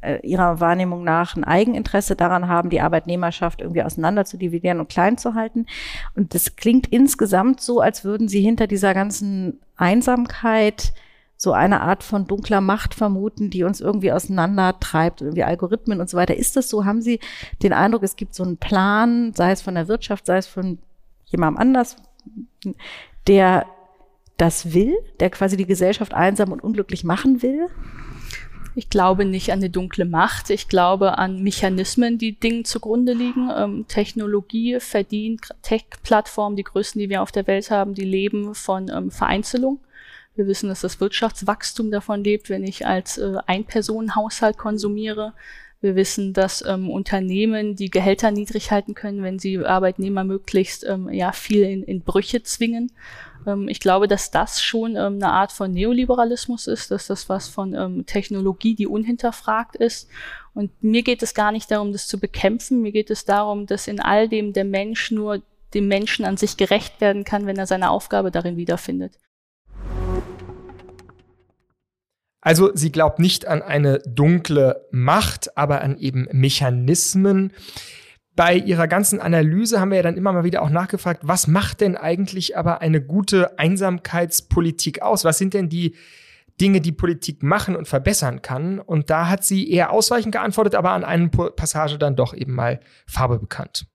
äh, 0.01 0.19
ihrer 0.25 0.59
Wahrnehmung 0.59 1.03
nach 1.03 1.35
ein 1.35 1.43
Eigeninteresse 1.43 2.15
daran 2.15 2.47
haben, 2.47 2.69
die 2.69 2.81
Arbeitnehmerschaft 2.81 3.61
irgendwie 3.61 3.83
auseinander 3.83 4.25
zu 4.25 4.37
dividieren 4.37 4.79
und 4.79 4.89
klein 4.89 5.17
zu 5.17 5.33
halten. 5.33 5.65
Und 6.15 6.33
das 6.33 6.55
klingt 6.55 6.87
insgesamt 6.87 7.61
so, 7.61 7.81
als 7.81 8.03
würden 8.03 8.27
Sie 8.27 8.41
hinter 8.41 8.67
dieser 8.67 8.93
ganzen 8.93 9.59
Einsamkeit 9.75 10.93
so 11.37 11.53
eine 11.53 11.81
Art 11.81 12.03
von 12.03 12.25
dunkler 12.25 12.61
Macht 12.61 12.95
vermuten, 12.95 13.51
die 13.51 13.63
uns 13.63 13.79
irgendwie 13.79 14.11
auseinandertreibt, 14.11 15.21
irgendwie 15.21 15.43
Algorithmen 15.43 16.01
und 16.01 16.09
so 16.09 16.17
weiter. 16.17 16.35
Ist 16.35 16.55
das 16.55 16.67
so? 16.67 16.83
Haben 16.83 17.01
Sie 17.01 17.19
den 17.61 17.73
Eindruck, 17.73 18.03
es 18.03 18.15
gibt 18.15 18.33
so 18.33 18.43
einen 18.43 18.57
Plan, 18.57 19.33
sei 19.35 19.51
es 19.51 19.61
von 19.61 19.75
der 19.75 19.87
Wirtschaft, 19.87 20.25
sei 20.25 20.37
es 20.37 20.47
von 20.47 20.79
jemandem 21.25 21.61
anders, 21.61 21.95
der 23.27 23.67
das 24.37 24.73
will, 24.73 24.95
der 25.19 25.29
quasi 25.29 25.57
die 25.57 25.65
Gesellschaft 25.65 26.13
einsam 26.13 26.51
und 26.51 26.63
unglücklich 26.63 27.03
machen 27.03 27.43
will? 27.43 27.67
Ich 28.73 28.91
glaube 28.91 29.25
nicht 29.25 29.51
an 29.51 29.59
eine 29.59 29.71
dunkle 29.71 30.05
Macht. 30.05 30.51
Ich 30.51 30.69
glaube 30.69 31.17
an 31.17 31.41
Mechanismen, 31.41 32.19
die 32.19 32.39
Dingen 32.39 32.63
zugrunde 32.63 33.13
liegen. 33.13 33.49
Ähm, 33.55 33.85
Technologie 33.87 34.79
verdient, 34.79 35.49
Tech-Plattformen, 35.63 36.55
die 36.55 36.63
größten, 36.63 36.99
die 36.99 37.09
wir 37.09 37.23
auf 37.23 37.31
der 37.31 37.47
Welt 37.47 37.71
haben, 37.71 37.95
die 37.95 38.05
leben 38.05 38.53
von 38.53 38.89
ähm, 38.89 39.09
Vereinzelung. 39.09 39.79
Wir 40.37 40.45
wissen, 40.45 40.69
dass 40.69 40.81
das 40.81 40.99
Wirtschaftswachstum 40.99 41.89
davon 41.89 42.23
lebt, 42.23 42.49
wenn 42.49 42.63
ich 42.63 42.85
als 42.85 43.17
äh, 43.17 43.37
Ein-Personen-Haushalt 43.47 44.57
konsumiere. 44.57 45.33
Wir 45.81 45.95
wissen, 45.95 46.33
dass 46.33 46.63
ähm, 46.63 46.91
Unternehmen 46.91 47.75
die 47.75 47.89
Gehälter 47.89 48.29
niedrig 48.29 48.71
halten 48.71 48.93
können, 48.93 49.23
wenn 49.23 49.39
sie 49.39 49.57
Arbeitnehmer 49.65 50.23
möglichst 50.23 50.85
ähm, 50.85 51.09
ja 51.09 51.31
viel 51.31 51.63
in, 51.63 51.83
in 51.83 52.01
Brüche 52.01 52.43
zwingen. 52.43 52.91
Ähm, 53.47 53.67
ich 53.67 53.79
glaube, 53.79 54.07
dass 54.07 54.29
das 54.29 54.61
schon 54.61 54.91
ähm, 54.91 55.15
eine 55.15 55.29
Art 55.29 55.51
von 55.51 55.71
Neoliberalismus 55.71 56.67
ist, 56.67 56.91
dass 56.91 57.07
das 57.07 57.29
was 57.29 57.47
von 57.47 57.73
ähm, 57.73 58.05
Technologie, 58.05 58.75
die 58.75 58.87
unhinterfragt 58.87 59.75
ist. 59.75 60.07
Und 60.53 60.71
mir 60.83 61.01
geht 61.01 61.23
es 61.23 61.33
gar 61.33 61.51
nicht 61.51 61.71
darum, 61.71 61.93
das 61.93 62.07
zu 62.07 62.19
bekämpfen. 62.19 62.83
Mir 62.83 62.91
geht 62.91 63.09
es 63.09 63.25
darum, 63.25 63.65
dass 63.65 63.87
in 63.87 63.99
all 63.99 64.29
dem 64.29 64.53
der 64.53 64.65
Mensch 64.65 65.09
nur 65.09 65.41
dem 65.73 65.87
Menschen 65.87 66.25
an 66.25 66.37
sich 66.37 66.57
gerecht 66.57 67.01
werden 67.01 67.23
kann, 67.23 67.47
wenn 67.47 67.57
er 67.57 67.65
seine 67.65 67.89
Aufgabe 67.89 68.29
darin 68.29 68.55
wiederfindet. 68.55 69.13
Also 72.47 72.71
sie 72.73 72.93
glaubt 72.93 73.19
nicht 73.19 73.45
an 73.45 73.61
eine 73.61 73.99
dunkle 74.07 74.87
Macht, 74.89 75.57
aber 75.57 75.81
an 75.81 75.97
eben 75.97 76.29
Mechanismen. 76.31 77.51
Bei 78.37 78.55
ihrer 78.55 78.87
ganzen 78.87 79.19
Analyse 79.19 79.81
haben 79.81 79.89
wir 79.89 79.97
ja 79.97 80.03
dann 80.03 80.15
immer 80.15 80.31
mal 80.31 80.45
wieder 80.45 80.61
auch 80.61 80.69
nachgefragt, 80.69 81.23
was 81.25 81.47
macht 81.47 81.81
denn 81.81 81.97
eigentlich 81.97 82.55
aber 82.55 82.79
eine 82.79 83.01
gute 83.01 83.59
Einsamkeitspolitik 83.59 85.01
aus? 85.01 85.25
Was 85.25 85.37
sind 85.37 85.55
denn 85.55 85.67
die 85.67 85.97
Dinge, 86.61 86.79
die 86.79 86.93
Politik 86.93 87.43
machen 87.43 87.75
und 87.75 87.85
verbessern 87.85 88.41
kann? 88.41 88.79
Und 88.79 89.09
da 89.09 89.27
hat 89.27 89.43
sie 89.43 89.69
eher 89.69 89.91
ausweichend 89.91 90.31
geantwortet, 90.31 90.75
aber 90.75 90.91
an 90.91 91.03
einer 91.03 91.27
Passage 91.27 91.97
dann 91.97 92.15
doch 92.15 92.33
eben 92.33 92.53
mal 92.53 92.79
Farbe 93.05 93.39
bekannt. 93.39 93.87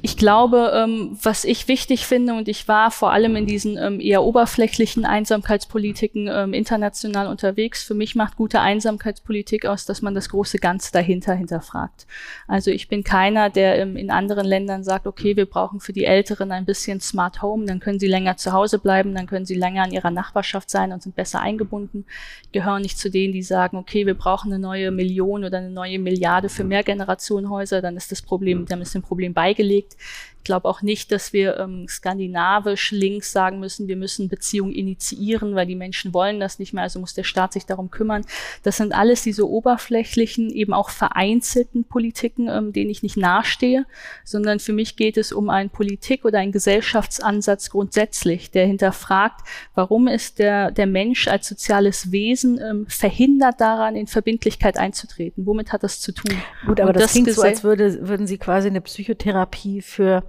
Ich 0.00 0.16
glaube, 0.16 0.72
ähm, 0.74 1.18
was 1.22 1.44
ich 1.44 1.68
wichtig 1.68 2.06
finde, 2.06 2.34
und 2.34 2.48
ich 2.48 2.68
war 2.68 2.90
vor 2.90 3.12
allem 3.12 3.36
in 3.36 3.46
diesen 3.46 3.76
ähm, 3.76 4.00
eher 4.00 4.22
oberflächlichen 4.22 5.04
Einsamkeitspolitiken 5.04 6.28
ähm, 6.32 6.54
international 6.54 7.26
unterwegs, 7.26 7.82
für 7.82 7.94
mich 7.94 8.14
macht 8.14 8.36
gute 8.36 8.60
Einsamkeitspolitik 8.60 9.66
aus, 9.66 9.84
dass 9.84 10.00
man 10.00 10.14
das 10.14 10.30
große 10.30 10.58
Ganze 10.58 10.92
dahinter 10.92 11.34
hinterfragt. 11.34 12.06
Also 12.48 12.70
ich 12.70 12.88
bin 12.88 13.04
keiner, 13.04 13.50
der 13.50 13.78
ähm, 13.78 13.96
in 13.96 14.10
anderen 14.10 14.46
Ländern 14.46 14.84
sagt, 14.84 15.06
okay, 15.06 15.36
wir 15.36 15.46
brauchen 15.46 15.80
für 15.80 15.92
die 15.92 16.04
Älteren 16.04 16.52
ein 16.52 16.64
bisschen 16.64 17.00
Smart 17.00 17.42
Home, 17.42 17.66
dann 17.66 17.80
können 17.80 17.98
sie 17.98 18.08
länger 18.08 18.36
zu 18.36 18.52
Hause 18.52 18.78
bleiben, 18.78 19.14
dann 19.14 19.26
können 19.26 19.46
sie 19.46 19.54
länger 19.54 19.84
in 19.84 19.92
ihrer 19.92 20.10
Nachbarschaft 20.10 20.70
sein 20.70 20.92
und 20.92 21.02
sind 21.02 21.16
besser 21.16 21.40
eingebunden. 21.40 22.06
Ich 22.44 22.52
gehöre 22.52 22.80
nicht 22.80 22.98
zu 22.98 23.10
denen, 23.10 23.32
die 23.32 23.42
sagen, 23.42 23.76
okay, 23.76 24.06
wir 24.06 24.14
brauchen 24.14 24.52
eine 24.52 24.62
neue 24.62 24.90
Million 24.90 25.44
oder 25.44 25.58
eine 25.58 25.70
neue 25.70 25.98
Milliarde 25.98 26.48
für 26.48 26.64
Mehrgenerationenhäuser, 26.64 27.82
dann 27.82 27.96
ist 27.96 28.12
das 28.12 28.22
Problem, 28.22 28.64
dann 28.66 28.80
ist 28.80 28.94
dem 28.94 29.02
Problem 29.02 29.34
beigelegt 29.34 29.81
Street. 29.82 29.96
Ich 30.42 30.44
glaube 30.44 30.68
auch 30.68 30.82
nicht, 30.82 31.12
dass 31.12 31.32
wir 31.32 31.56
ähm, 31.58 31.86
skandinavisch 31.88 32.90
links 32.90 33.30
sagen 33.30 33.60
müssen, 33.60 33.86
wir 33.86 33.94
müssen 33.94 34.28
Beziehungen 34.28 34.72
initiieren, 34.72 35.54
weil 35.54 35.66
die 35.66 35.76
Menschen 35.76 36.12
wollen 36.12 36.40
das 36.40 36.58
nicht 36.58 36.72
mehr, 36.72 36.82
also 36.82 36.98
muss 36.98 37.14
der 37.14 37.22
Staat 37.22 37.52
sich 37.52 37.64
darum 37.64 37.92
kümmern. 37.92 38.24
Das 38.64 38.78
sind 38.78 38.92
alles 38.92 39.22
diese 39.22 39.48
oberflächlichen, 39.48 40.50
eben 40.50 40.72
auch 40.72 40.90
vereinzelten 40.90 41.84
Politiken, 41.84 42.48
ähm, 42.48 42.72
denen 42.72 42.90
ich 42.90 43.04
nicht 43.04 43.16
nahestehe, 43.16 43.86
sondern 44.24 44.58
für 44.58 44.72
mich 44.72 44.96
geht 44.96 45.16
es 45.16 45.30
um 45.30 45.48
einen 45.48 45.70
Politik- 45.70 46.24
oder 46.24 46.40
einen 46.40 46.50
Gesellschaftsansatz 46.50 47.70
grundsätzlich, 47.70 48.50
der 48.50 48.66
hinterfragt, 48.66 49.46
warum 49.76 50.08
ist 50.08 50.40
der, 50.40 50.72
der 50.72 50.88
Mensch 50.88 51.28
als 51.28 51.46
soziales 51.46 52.10
Wesen 52.10 52.58
ähm, 52.60 52.86
verhindert 52.88 53.60
daran, 53.60 53.94
in 53.94 54.08
Verbindlichkeit 54.08 54.76
einzutreten? 54.76 55.46
Womit 55.46 55.72
hat 55.72 55.84
das 55.84 56.00
zu 56.00 56.10
tun? 56.10 56.36
Gut, 56.66 56.80
aber 56.80 56.92
das, 56.92 57.04
das 57.04 57.12
klingt 57.12 57.30
so, 57.30 57.42
als 57.42 57.62
würde, 57.62 58.08
würden 58.08 58.26
Sie 58.26 58.38
quasi 58.38 58.66
eine 58.66 58.80
Psychotherapie 58.80 59.82
für 59.82 60.24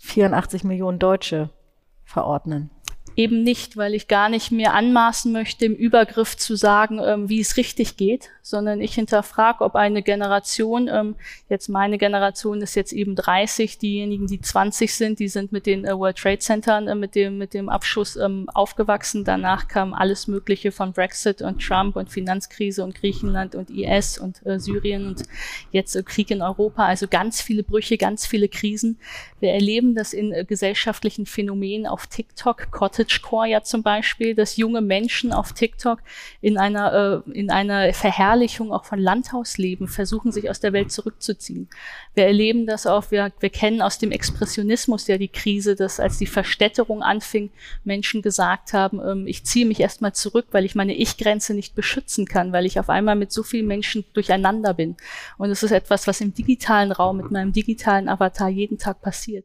84 0.00 0.64
Millionen 0.64 0.98
Deutsche 0.98 1.50
verordnen 2.04 2.70
eben 3.16 3.42
nicht, 3.42 3.76
weil 3.76 3.94
ich 3.94 4.08
gar 4.08 4.28
nicht 4.28 4.50
mir 4.50 4.72
anmaßen 4.72 5.32
möchte, 5.32 5.64
im 5.64 5.74
Übergriff 5.74 6.36
zu 6.36 6.56
sagen, 6.56 7.00
ähm, 7.04 7.28
wie 7.28 7.40
es 7.40 7.56
richtig 7.56 7.96
geht, 7.96 8.28
sondern 8.42 8.80
ich 8.80 8.94
hinterfrage, 8.94 9.64
ob 9.64 9.74
eine 9.74 10.02
Generation, 10.02 10.88
ähm, 10.88 11.16
jetzt 11.48 11.68
meine 11.68 11.98
Generation 11.98 12.62
ist 12.62 12.74
jetzt 12.74 12.92
eben 12.92 13.16
30, 13.16 13.78
diejenigen, 13.78 14.26
die 14.26 14.40
20 14.40 14.94
sind, 14.94 15.18
die 15.18 15.28
sind 15.28 15.52
mit 15.52 15.66
den 15.66 15.84
äh, 15.84 15.96
World 15.96 16.16
Trade 16.16 16.38
Centern, 16.38 16.88
äh, 16.88 16.94
mit 16.94 17.14
dem, 17.14 17.38
mit 17.38 17.54
dem 17.54 17.68
Abschuss 17.68 18.16
ähm, 18.16 18.48
aufgewachsen. 18.54 19.24
Danach 19.24 19.68
kam 19.68 19.92
alles 19.94 20.26
Mögliche 20.26 20.72
von 20.72 20.92
Brexit 20.92 21.42
und 21.42 21.60
Trump 21.62 21.96
und 21.96 22.10
Finanzkrise 22.10 22.82
und 22.84 22.94
Griechenland 22.94 23.54
und 23.54 23.70
IS 23.70 24.18
und 24.18 24.44
äh, 24.46 24.58
Syrien 24.58 25.06
und 25.06 25.22
jetzt 25.72 25.96
äh, 25.96 26.02
Krieg 26.02 26.30
in 26.30 26.42
Europa. 26.42 26.84
Also 26.84 27.06
ganz 27.08 27.40
viele 27.40 27.62
Brüche, 27.62 27.96
ganz 27.96 28.26
viele 28.26 28.48
Krisen. 28.48 28.98
Wir 29.40 29.50
erleben 29.50 29.94
das 29.94 30.12
in 30.12 30.32
äh, 30.32 30.44
gesellschaftlichen 30.44 31.26
Phänomenen 31.26 31.86
auf 31.86 32.06
TikTok, 32.06 32.70
Cottagecore 33.00 33.48
ja 33.48 33.62
zum 33.62 33.82
Beispiel, 33.82 34.34
dass 34.34 34.56
junge 34.56 34.80
Menschen 34.80 35.32
auf 35.32 35.52
TikTok 35.52 36.00
in 36.40 36.58
einer, 36.58 37.24
äh, 37.26 37.38
in 37.38 37.50
einer 37.50 37.92
Verherrlichung 37.92 38.72
auch 38.72 38.84
von 38.84 38.98
Landhausleben 38.98 39.88
versuchen, 39.88 40.32
sich 40.32 40.50
aus 40.50 40.60
der 40.60 40.72
Welt 40.72 40.92
zurückzuziehen. 40.92 41.68
Wir 42.14 42.26
erleben 42.26 42.66
das 42.66 42.86
auch, 42.86 43.10
wir, 43.10 43.32
wir 43.40 43.50
kennen 43.50 43.82
aus 43.82 43.98
dem 43.98 44.10
Expressionismus 44.10 45.06
ja 45.06 45.18
die 45.18 45.28
Krise, 45.28 45.76
dass 45.76 46.00
als 46.00 46.18
die 46.18 46.26
Verstädterung 46.26 47.02
anfing, 47.02 47.50
Menschen 47.84 48.22
gesagt 48.22 48.72
haben, 48.72 49.00
ähm, 49.00 49.26
ich 49.26 49.44
ziehe 49.44 49.66
mich 49.66 49.80
erstmal 49.80 50.12
zurück, 50.12 50.46
weil 50.50 50.64
ich 50.64 50.74
meine 50.74 50.94
Ich-Grenze 50.94 51.54
nicht 51.54 51.74
beschützen 51.74 52.26
kann, 52.26 52.52
weil 52.52 52.66
ich 52.66 52.78
auf 52.78 52.90
einmal 52.90 53.16
mit 53.16 53.32
so 53.32 53.42
vielen 53.42 53.66
Menschen 53.66 54.04
durcheinander 54.12 54.74
bin. 54.74 54.96
Und 55.38 55.50
es 55.50 55.62
ist 55.62 55.72
etwas, 55.72 56.06
was 56.06 56.20
im 56.20 56.34
digitalen 56.34 56.92
Raum 56.92 57.18
mit 57.18 57.30
meinem 57.30 57.52
digitalen 57.52 58.08
Avatar 58.08 58.48
jeden 58.48 58.78
Tag 58.78 59.00
passiert 59.00 59.44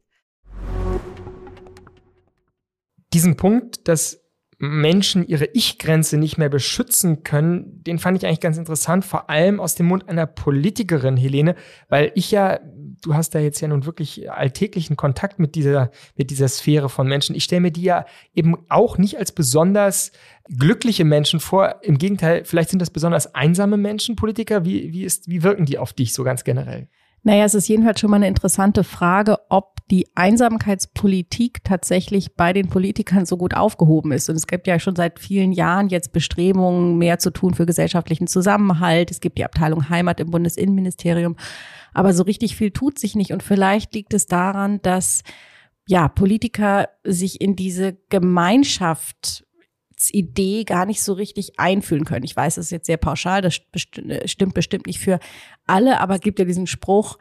diesen 3.15 3.37
Punkt, 3.37 3.87
dass 3.87 4.21
Menschen 4.57 5.25
ihre 5.25 5.45
Ich-Grenze 5.53 6.17
nicht 6.17 6.37
mehr 6.37 6.49
beschützen 6.49 7.23
können, 7.23 7.81
den 7.83 7.97
fand 7.97 8.17
ich 8.17 8.25
eigentlich 8.25 8.41
ganz 8.41 8.57
interessant, 8.57 9.05
vor 9.05 9.29
allem 9.29 9.59
aus 9.59 9.75
dem 9.75 9.85
Mund 9.85 10.09
einer 10.09 10.25
Politikerin, 10.25 11.15
Helene, 11.15 11.55
weil 11.87 12.11
ich 12.15 12.31
ja, 12.31 12.59
du 13.01 13.13
hast 13.13 13.35
da 13.35 13.39
jetzt 13.39 13.61
ja 13.61 13.69
nun 13.69 13.85
wirklich 13.85 14.29
alltäglichen 14.29 14.97
Kontakt 14.97 15.39
mit 15.39 15.55
dieser, 15.55 15.91
mit 16.17 16.29
dieser 16.29 16.49
Sphäre 16.49 16.89
von 16.89 17.07
Menschen. 17.07 17.35
Ich 17.35 17.45
stelle 17.45 17.61
mir 17.61 17.71
die 17.71 17.83
ja 17.83 18.05
eben 18.33 18.55
auch 18.67 18.97
nicht 18.97 19.17
als 19.17 19.31
besonders 19.31 20.11
glückliche 20.49 21.05
Menschen 21.05 21.39
vor. 21.39 21.79
Im 21.81 21.97
Gegenteil, 21.97 22.43
vielleicht 22.43 22.69
sind 22.69 22.81
das 22.81 22.89
besonders 22.89 23.33
einsame 23.33 23.77
Menschen, 23.77 24.17
Politiker. 24.17 24.65
Wie, 24.65 24.91
wie, 24.91 25.05
ist, 25.05 25.29
wie 25.29 25.43
wirken 25.43 25.65
die 25.65 25.77
auf 25.77 25.93
dich 25.93 26.13
so 26.13 26.23
ganz 26.23 26.43
generell? 26.43 26.89
Naja, 27.25 27.43
es 27.45 27.55
ist 27.55 27.67
jedenfalls 27.67 27.99
schon 27.99 28.11
mal 28.11 28.17
eine 28.17 28.27
interessante 28.27 28.83
Frage, 28.83 29.39
ob 29.49 29.79
die 29.89 30.05
Einsamkeitspolitik 30.13 31.63
tatsächlich 31.63 32.35
bei 32.35 32.53
den 32.53 32.69
Politikern 32.69 33.25
so 33.25 33.35
gut 33.35 33.55
aufgehoben 33.55 34.11
ist. 34.11 34.29
Und 34.29 34.35
es 34.35 34.45
gibt 34.45 34.67
ja 34.67 34.77
schon 34.77 34.95
seit 34.95 35.19
vielen 35.19 35.51
Jahren 35.51 35.89
jetzt 35.89 36.13
Bestrebungen, 36.13 36.99
mehr 36.99 37.17
zu 37.17 37.31
tun 37.31 37.55
für 37.55 37.65
gesellschaftlichen 37.65 38.27
Zusammenhalt. 38.27 39.09
Es 39.09 39.21
gibt 39.21 39.39
die 39.39 39.43
Abteilung 39.43 39.89
Heimat 39.89 40.19
im 40.19 40.29
Bundesinnenministerium. 40.29 41.35
Aber 41.95 42.13
so 42.13 42.21
richtig 42.21 42.55
viel 42.55 42.69
tut 42.69 42.99
sich 42.99 43.15
nicht. 43.15 43.33
Und 43.33 43.41
vielleicht 43.41 43.95
liegt 43.95 44.13
es 44.13 44.27
daran, 44.27 44.79
dass 44.83 45.23
ja, 45.87 46.07
Politiker 46.07 46.89
sich 47.03 47.41
in 47.41 47.55
diese 47.55 47.97
Gemeinschaft 48.09 49.44
Idee 50.11 50.63
gar 50.63 50.85
nicht 50.85 51.01
so 51.01 51.13
richtig 51.13 51.59
einfühlen 51.59 52.05
können. 52.05 52.25
Ich 52.25 52.35
weiß, 52.35 52.55
das 52.55 52.65
ist 52.65 52.71
jetzt 52.71 52.87
sehr 52.87 52.97
pauschal, 52.97 53.41
das 53.41 53.55
stimmt 54.25 54.53
bestimmt 54.53 54.87
nicht 54.87 54.99
für 54.99 55.19
alle, 55.65 55.99
aber 55.99 56.19
gibt 56.19 56.39
ja 56.39 56.45
diesen 56.45 56.67
Spruch, 56.67 57.17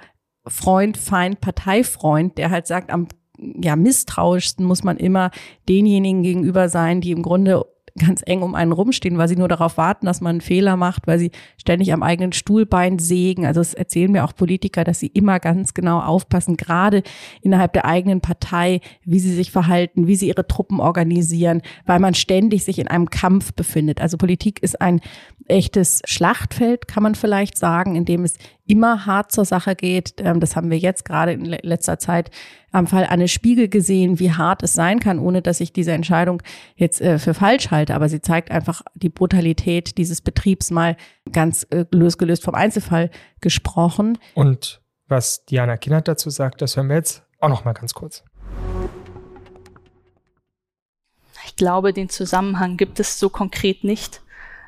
Freund, 0.46 0.96
Feind, 0.96 1.40
Parteifreund, 1.40 2.37
der 2.37 2.50
halt 2.50 2.66
sagt, 2.66 2.90
am 2.90 3.08
ja, 3.38 3.76
misstrauischsten 3.76 4.64
muss 4.64 4.84
man 4.84 4.96
immer 4.96 5.30
denjenigen 5.68 6.22
gegenüber 6.22 6.68
sein, 6.68 7.00
die 7.00 7.10
im 7.10 7.22
Grunde 7.22 7.64
ganz 7.96 8.22
eng 8.26 8.42
um 8.42 8.54
einen 8.57 8.72
rumstehen, 8.72 9.18
weil 9.18 9.28
sie 9.28 9.37
nur 9.37 9.46
darauf 9.46 9.76
warten, 9.76 10.07
dass 10.07 10.20
man 10.20 10.30
einen 10.30 10.40
Fehler 10.40 10.76
macht, 10.76 11.07
weil 11.07 11.18
sie 11.18 11.30
ständig 11.57 11.92
am 11.92 12.02
eigenen 12.02 12.33
Stuhlbein 12.33 12.98
sägen. 12.98 13.46
Also 13.46 13.61
es 13.61 13.72
erzählen 13.72 14.11
mir 14.11 14.24
auch 14.24 14.35
Politiker, 14.35 14.83
dass 14.83 14.98
sie 14.98 15.07
immer 15.07 15.38
ganz 15.38 15.74
genau 15.74 16.00
aufpassen, 16.00 16.57
gerade 16.57 17.04
innerhalb 17.40 17.72
der 17.72 17.85
eigenen 17.85 18.20
Partei, 18.20 18.80
wie 19.04 19.20
sie 19.20 19.33
sich 19.33 19.52
verhalten, 19.52 20.09
wie 20.09 20.16
sie 20.16 20.26
ihre 20.26 20.46
Truppen 20.46 20.80
organisieren, 20.80 21.62
weil 21.87 22.00
man 22.00 22.14
ständig 22.14 22.64
sich 22.64 22.80
in 22.80 22.88
einem 22.88 23.11
Kampf 23.11 23.52
befindet. 23.52 24.00
Also 24.00 24.16
Politik 24.16 24.61
ist 24.62 24.80
ein 24.80 25.00
echtes 25.46 26.00
Schlachtfeld, 26.07 26.88
kann 26.88 27.02
man 27.02 27.14
vielleicht 27.14 27.59
sagen, 27.59 27.96
in 27.96 28.04
dem 28.04 28.24
es 28.24 28.37
immer 28.66 29.07
hart 29.07 29.33
zur 29.33 29.44
Sache 29.44 29.74
geht. 29.74 30.14
Ähm, 30.18 30.40
das 30.40 30.57
haben 30.57 30.70
wir 30.70 30.78
jetzt 30.78 31.04
gerade 31.04 31.33
in 31.33 31.44
letzter 31.44 31.98
Zeit 31.98 32.30
am 32.72 32.87
Fall 32.87 33.07
Anne 33.09 33.28
Spiegel 33.28 33.68
gesehen, 33.68 34.18
wie 34.18 34.33
hart 34.33 34.62
es 34.62 34.72
sein 34.72 35.00
kann, 35.00 35.18
ohne 35.18 35.42
dass 35.42 35.61
ich 35.61 35.72
diese 35.72 35.92
Entscheidung 35.92 36.42
jetzt 36.76 37.00
äh, 37.00 37.18
für 37.18 37.35
falsch 37.35 37.70
halte. 37.70 37.94
Aber 37.94 38.09
sie 38.09 38.20
zeigt 38.20 38.50
einfach 38.50 38.83
die 38.94 39.11
Brutalität 39.11 39.98
dieses 39.98 40.20
Betriebs 40.20 40.70
mal 40.70 40.96
ganz 41.33 41.64
äh, 41.70 41.85
losgelöst 41.92 42.42
vom 42.42 42.54
Einzelfall 42.54 43.11
gesprochen. 43.40 44.18
Und 44.35 44.80
was 45.07 45.44
Diana 45.44 45.76
Kinnert 45.76 46.09
dazu 46.09 46.30
sagt, 46.30 46.62
das 46.62 46.76
hören 46.76 46.88
wir 46.88 46.96
jetzt 46.96 47.22
auch 47.40 47.48
noch 47.48 47.64
mal 47.64 47.74
ganz 47.74 47.92
kurz. 47.92 48.24
Ich 51.46 51.57
glaube, 51.57 51.92
den 51.92 52.09
Zusammenhang 52.09 52.76
gibt 52.76 52.98
es 52.98 53.20
so 53.20 53.28
konkret 53.28 53.85
nicht. 53.85 54.23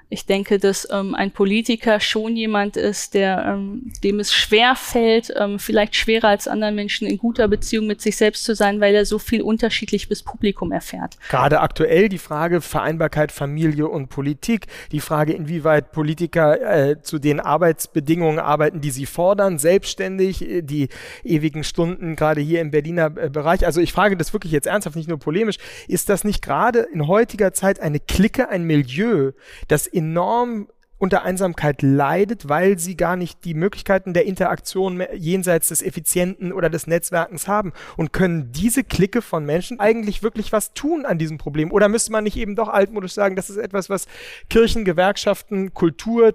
Ich 0.09 0.25
denke, 0.25 0.59
dass 0.59 0.87
ähm, 0.93 1.17
ein 1.17 1.33
Politiker 1.33 1.99
schon 1.99 2.37
jemand 2.37 2.77
ist, 2.77 3.15
der 3.15 3.45
ähm, 3.45 3.91
dem 4.05 4.21
es 4.21 4.33
schwer 4.33 4.77
fällt, 4.77 5.35
ähm, 5.37 5.59
vielleicht 5.59 5.97
schwerer 5.97 6.29
als 6.29 6.47
anderen 6.47 6.77
Menschen 6.77 7.09
in 7.09 7.19
guter 7.19 7.49
Beziehung 7.49 7.89
mit 7.89 8.01
sich 8.01 8.17
selbst 8.17 8.45
zu 8.45 8.55
sein, 8.55 8.81
weil 8.81 8.95
er 8.95 9.05
so 9.05 9.19
viel 9.19 9.43
unterschiedlich 9.43 10.09
bis 10.09 10.23
Publikum 10.23 10.71
erfährt. 10.71 11.17
Gerade 11.29 11.61
aktuell 11.61 12.09
die 12.09 12.19
Frage 12.19 12.61
Vereinbarkeit 12.61 13.33
Familie 13.33 13.89
und 13.89 14.09
Politik, 14.09 14.67
die 14.93 15.01
Frage, 15.01 15.33
inwieweit 15.33 15.91
Politiker 15.91 16.91
äh, 16.91 17.03
zu 17.03 17.19
den 17.19 17.41
Arbeitsbedingungen 17.41 18.39
arbeiten, 18.39 18.81
die 18.81 18.91
sie 18.91 19.07
fordern, 19.07 19.59
selbstständig, 19.59 20.49
äh, 20.49 20.63
die 20.63 20.89
ewigen 21.25 21.65
Stunden 21.65 22.15
gerade 22.15 22.41
hier 22.41 22.61
im 22.61 22.71
Berliner 22.71 23.07
äh, 23.17 23.29
Bereich. 23.29 23.67
Also 23.67 23.81
ich 23.81 23.93
frage 23.93 24.17
das 24.17 24.33
wirklich 24.33 24.53
jetzt 24.53 24.69
ernsthaft, 24.69 24.95
nicht 24.95 25.09
nur 25.09 25.19
polemisch, 25.19 25.57
ist 25.89 26.09
das 26.09 26.23
nicht 26.23 26.43
gerade 26.43 26.87
in 26.93 27.09
heutiger 27.09 27.53
Zeit 27.53 27.81
eine 27.81 27.99
Clique, 27.99 28.49
ein 28.49 28.63
Milieu, 28.63 29.33
das 29.67 29.89
enorm 29.97 30.69
unter 30.99 31.25
Einsamkeit 31.25 31.83
leidet, 31.83 32.49
weil 32.49 32.79
sie 32.79 32.97
gar 32.97 33.17
nicht 33.17 33.45
die 33.45 33.55
Möglichkeiten 33.55 34.15
der 34.15 34.25
Interaktion 34.25 35.03
jenseits 35.15 35.69
des 35.69 35.83
Effizienten 35.83 36.53
oder 36.53 36.71
des 36.71 36.87
Netzwerkens 36.87 37.49
haben. 37.49 37.73
Und 37.97 38.13
können 38.13 38.51
diese 38.53 38.83
Clique 38.83 39.21
von 39.21 39.45
Menschen 39.45 39.79
eigentlich 39.79 40.23
wirklich 40.23 40.53
was 40.53 40.73
tun 40.73 41.05
an 41.05 41.19
diesem 41.19 41.39
Problem? 41.39 41.71
Oder 41.71 41.89
müsste 41.89 42.13
man 42.13 42.25
nicht 42.25 42.37
eben 42.37 42.57
doch 42.57 42.69
altmodisch 42.69 43.13
sagen, 43.13 43.37
das 43.37 43.51
ist 43.51 43.59
etwas, 43.59 43.91
was 43.91 44.07
Kirchen, 44.49 44.85
Gewerkschaften, 44.85 45.75
Kultur 45.75 46.35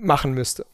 machen 0.00 0.32
müsste? 0.32 0.64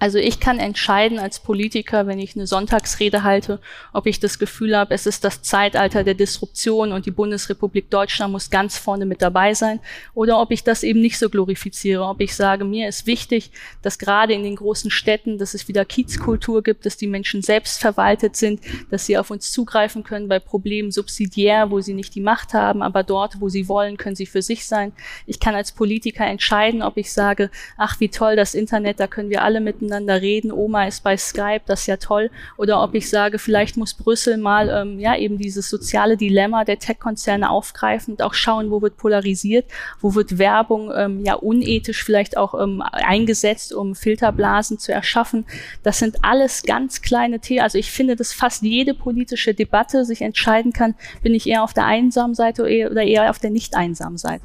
Also 0.00 0.16
ich 0.16 0.40
kann 0.40 0.58
entscheiden 0.58 1.18
als 1.18 1.40
Politiker, 1.40 2.06
wenn 2.06 2.18
ich 2.18 2.34
eine 2.34 2.46
Sonntagsrede 2.46 3.22
halte, 3.22 3.60
ob 3.92 4.06
ich 4.06 4.18
das 4.18 4.38
Gefühl 4.38 4.74
habe, 4.74 4.94
es 4.94 5.04
ist 5.04 5.24
das 5.24 5.42
Zeitalter 5.42 6.04
der 6.04 6.14
Disruption 6.14 6.92
und 6.92 7.04
die 7.04 7.10
Bundesrepublik 7.10 7.90
Deutschland 7.90 8.32
muss 8.32 8.48
ganz 8.48 8.78
vorne 8.78 9.04
mit 9.04 9.20
dabei 9.20 9.52
sein, 9.52 9.78
oder 10.14 10.40
ob 10.40 10.52
ich 10.52 10.64
das 10.64 10.82
eben 10.84 11.02
nicht 11.02 11.18
so 11.18 11.28
glorifiziere, 11.28 12.02
ob 12.02 12.22
ich 12.22 12.34
sage, 12.34 12.64
mir 12.64 12.88
ist 12.88 13.06
wichtig, 13.06 13.50
dass 13.82 13.98
gerade 13.98 14.32
in 14.32 14.42
den 14.42 14.56
großen 14.56 14.90
Städten, 14.90 15.36
dass 15.36 15.52
es 15.52 15.68
wieder 15.68 15.84
Kiezkultur 15.84 16.62
gibt, 16.62 16.86
dass 16.86 16.96
die 16.96 17.06
Menschen 17.06 17.42
selbst 17.42 17.78
verwaltet 17.78 18.36
sind, 18.36 18.60
dass 18.90 19.04
sie 19.04 19.18
auf 19.18 19.30
uns 19.30 19.52
zugreifen 19.52 20.02
können 20.02 20.28
bei 20.28 20.38
Problemen 20.38 20.92
subsidiär, 20.92 21.70
wo 21.70 21.82
sie 21.82 21.92
nicht 21.92 22.14
die 22.14 22.22
Macht 22.22 22.54
haben, 22.54 22.80
aber 22.80 23.02
dort, 23.02 23.42
wo 23.42 23.50
sie 23.50 23.68
wollen, 23.68 23.98
können 23.98 24.16
sie 24.16 24.24
für 24.24 24.40
sich 24.40 24.66
sein. 24.66 24.92
Ich 25.26 25.40
kann 25.40 25.54
als 25.54 25.72
Politiker 25.72 26.24
entscheiden, 26.24 26.80
ob 26.82 26.96
ich 26.96 27.12
sage, 27.12 27.50
ach 27.76 28.00
wie 28.00 28.08
toll 28.08 28.34
das 28.34 28.54
Internet, 28.54 28.98
da 28.98 29.06
können 29.06 29.28
wir 29.28 29.42
alle 29.42 29.60
miteinander 29.60 29.89
miteinander 29.90 30.22
reden, 30.22 30.52
Oma 30.52 30.86
ist 30.86 31.02
bei 31.02 31.16
Skype, 31.16 31.62
das 31.66 31.80
ist 31.80 31.86
ja 31.86 31.96
toll. 31.96 32.30
Oder 32.56 32.82
ob 32.82 32.94
ich 32.94 33.10
sage, 33.10 33.38
vielleicht 33.38 33.76
muss 33.76 33.94
Brüssel 33.94 34.36
mal 34.36 34.68
ähm, 34.68 35.00
ja 35.00 35.16
eben 35.16 35.36
dieses 35.36 35.68
soziale 35.68 36.16
Dilemma 36.16 36.64
der 36.64 36.78
Tech-Konzerne 36.78 37.50
aufgreifen 37.50 38.14
und 38.14 38.22
auch 38.22 38.34
schauen, 38.34 38.70
wo 38.70 38.80
wird 38.80 38.96
polarisiert, 38.96 39.66
wo 40.00 40.14
wird 40.14 40.38
Werbung 40.38 40.92
ähm, 40.94 41.24
ja 41.24 41.34
unethisch 41.34 42.04
vielleicht 42.04 42.36
auch 42.36 42.54
ähm, 42.54 42.82
eingesetzt, 42.82 43.72
um 43.72 43.94
Filterblasen 43.94 44.78
zu 44.78 44.92
erschaffen. 44.92 45.44
Das 45.82 45.98
sind 45.98 46.18
alles 46.22 46.62
ganz 46.62 47.02
kleine 47.02 47.40
Themen. 47.40 47.60
Also 47.60 47.78
ich 47.78 47.90
finde, 47.90 48.16
dass 48.16 48.32
fast 48.32 48.62
jede 48.62 48.94
politische 48.94 49.54
Debatte 49.54 50.04
sich 50.04 50.22
entscheiden 50.22 50.72
kann, 50.72 50.94
bin 51.22 51.34
ich 51.34 51.48
eher 51.48 51.64
auf 51.64 51.74
der 51.74 51.86
einsamen 51.86 52.34
Seite 52.34 52.62
oder 52.62 53.02
eher 53.02 53.30
auf 53.30 53.38
der 53.38 53.50
nicht 53.50 53.74
einsamen 53.74 54.18
Seite. 54.18 54.44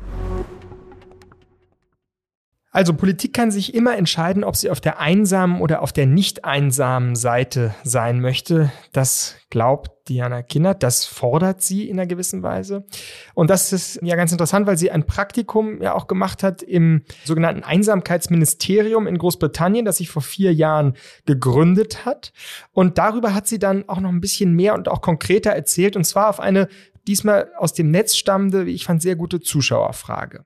Also 2.75 2.93
Politik 2.93 3.31
kann 3.31 3.51
sich 3.51 3.73
immer 3.73 3.97
entscheiden, 3.97 4.43
ob 4.43 4.57
sie 4.57 4.69
auf 4.69 4.81
der 4.81 4.99
einsamen 4.99 5.61
oder 5.61 5.81
auf 5.81 5.93
der 5.93 6.07
nicht 6.07 6.43
einsamen 6.43 7.15
Seite 7.15 7.73
sein 7.85 8.19
möchte. 8.19 8.69
Das 8.91 9.37
glaubt 9.49 10.09
Diana 10.09 10.41
Kinnert, 10.41 10.83
das 10.83 11.05
fordert 11.05 11.61
sie 11.61 11.87
in 11.87 11.97
einer 11.97 12.05
gewissen 12.05 12.43
Weise. 12.43 12.85
Und 13.33 13.49
das 13.49 13.71
ist 13.71 14.01
ja 14.01 14.17
ganz 14.17 14.33
interessant, 14.33 14.67
weil 14.67 14.77
sie 14.77 14.91
ein 14.91 15.05
Praktikum 15.05 15.81
ja 15.81 15.95
auch 15.95 16.07
gemacht 16.07 16.43
hat 16.43 16.63
im 16.63 17.03
sogenannten 17.23 17.63
Einsamkeitsministerium 17.63 19.07
in 19.07 19.19
Großbritannien, 19.19 19.85
das 19.85 19.95
sich 19.95 20.09
vor 20.09 20.21
vier 20.21 20.53
Jahren 20.53 20.97
gegründet 21.25 22.05
hat. 22.05 22.33
Und 22.73 22.97
darüber 22.97 23.33
hat 23.33 23.47
sie 23.47 23.57
dann 23.57 23.87
auch 23.87 24.01
noch 24.01 24.09
ein 24.09 24.19
bisschen 24.19 24.51
mehr 24.51 24.73
und 24.73 24.89
auch 24.89 24.99
konkreter 24.99 25.51
erzählt, 25.51 25.95
und 25.95 26.03
zwar 26.03 26.27
auf 26.27 26.41
eine 26.41 26.67
diesmal 27.07 27.53
aus 27.57 27.71
dem 27.71 27.89
Netz 27.89 28.17
stammende, 28.17 28.65
wie 28.65 28.73
ich 28.73 28.83
fand, 28.83 29.01
sehr 29.01 29.15
gute 29.15 29.39
Zuschauerfrage 29.39 30.43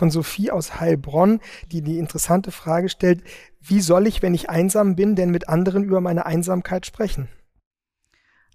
von 0.00 0.10
Sophie 0.10 0.50
aus 0.50 0.80
Heilbronn, 0.80 1.40
die 1.70 1.82
die 1.82 1.98
interessante 1.98 2.52
Frage 2.52 2.88
stellt, 2.88 3.22
wie 3.60 3.82
soll 3.82 4.06
ich, 4.06 4.22
wenn 4.22 4.32
ich 4.32 4.48
einsam 4.48 4.96
bin, 4.96 5.14
denn 5.14 5.30
mit 5.30 5.50
anderen 5.50 5.84
über 5.84 6.00
meine 6.00 6.24
Einsamkeit 6.24 6.86
sprechen? 6.86 7.28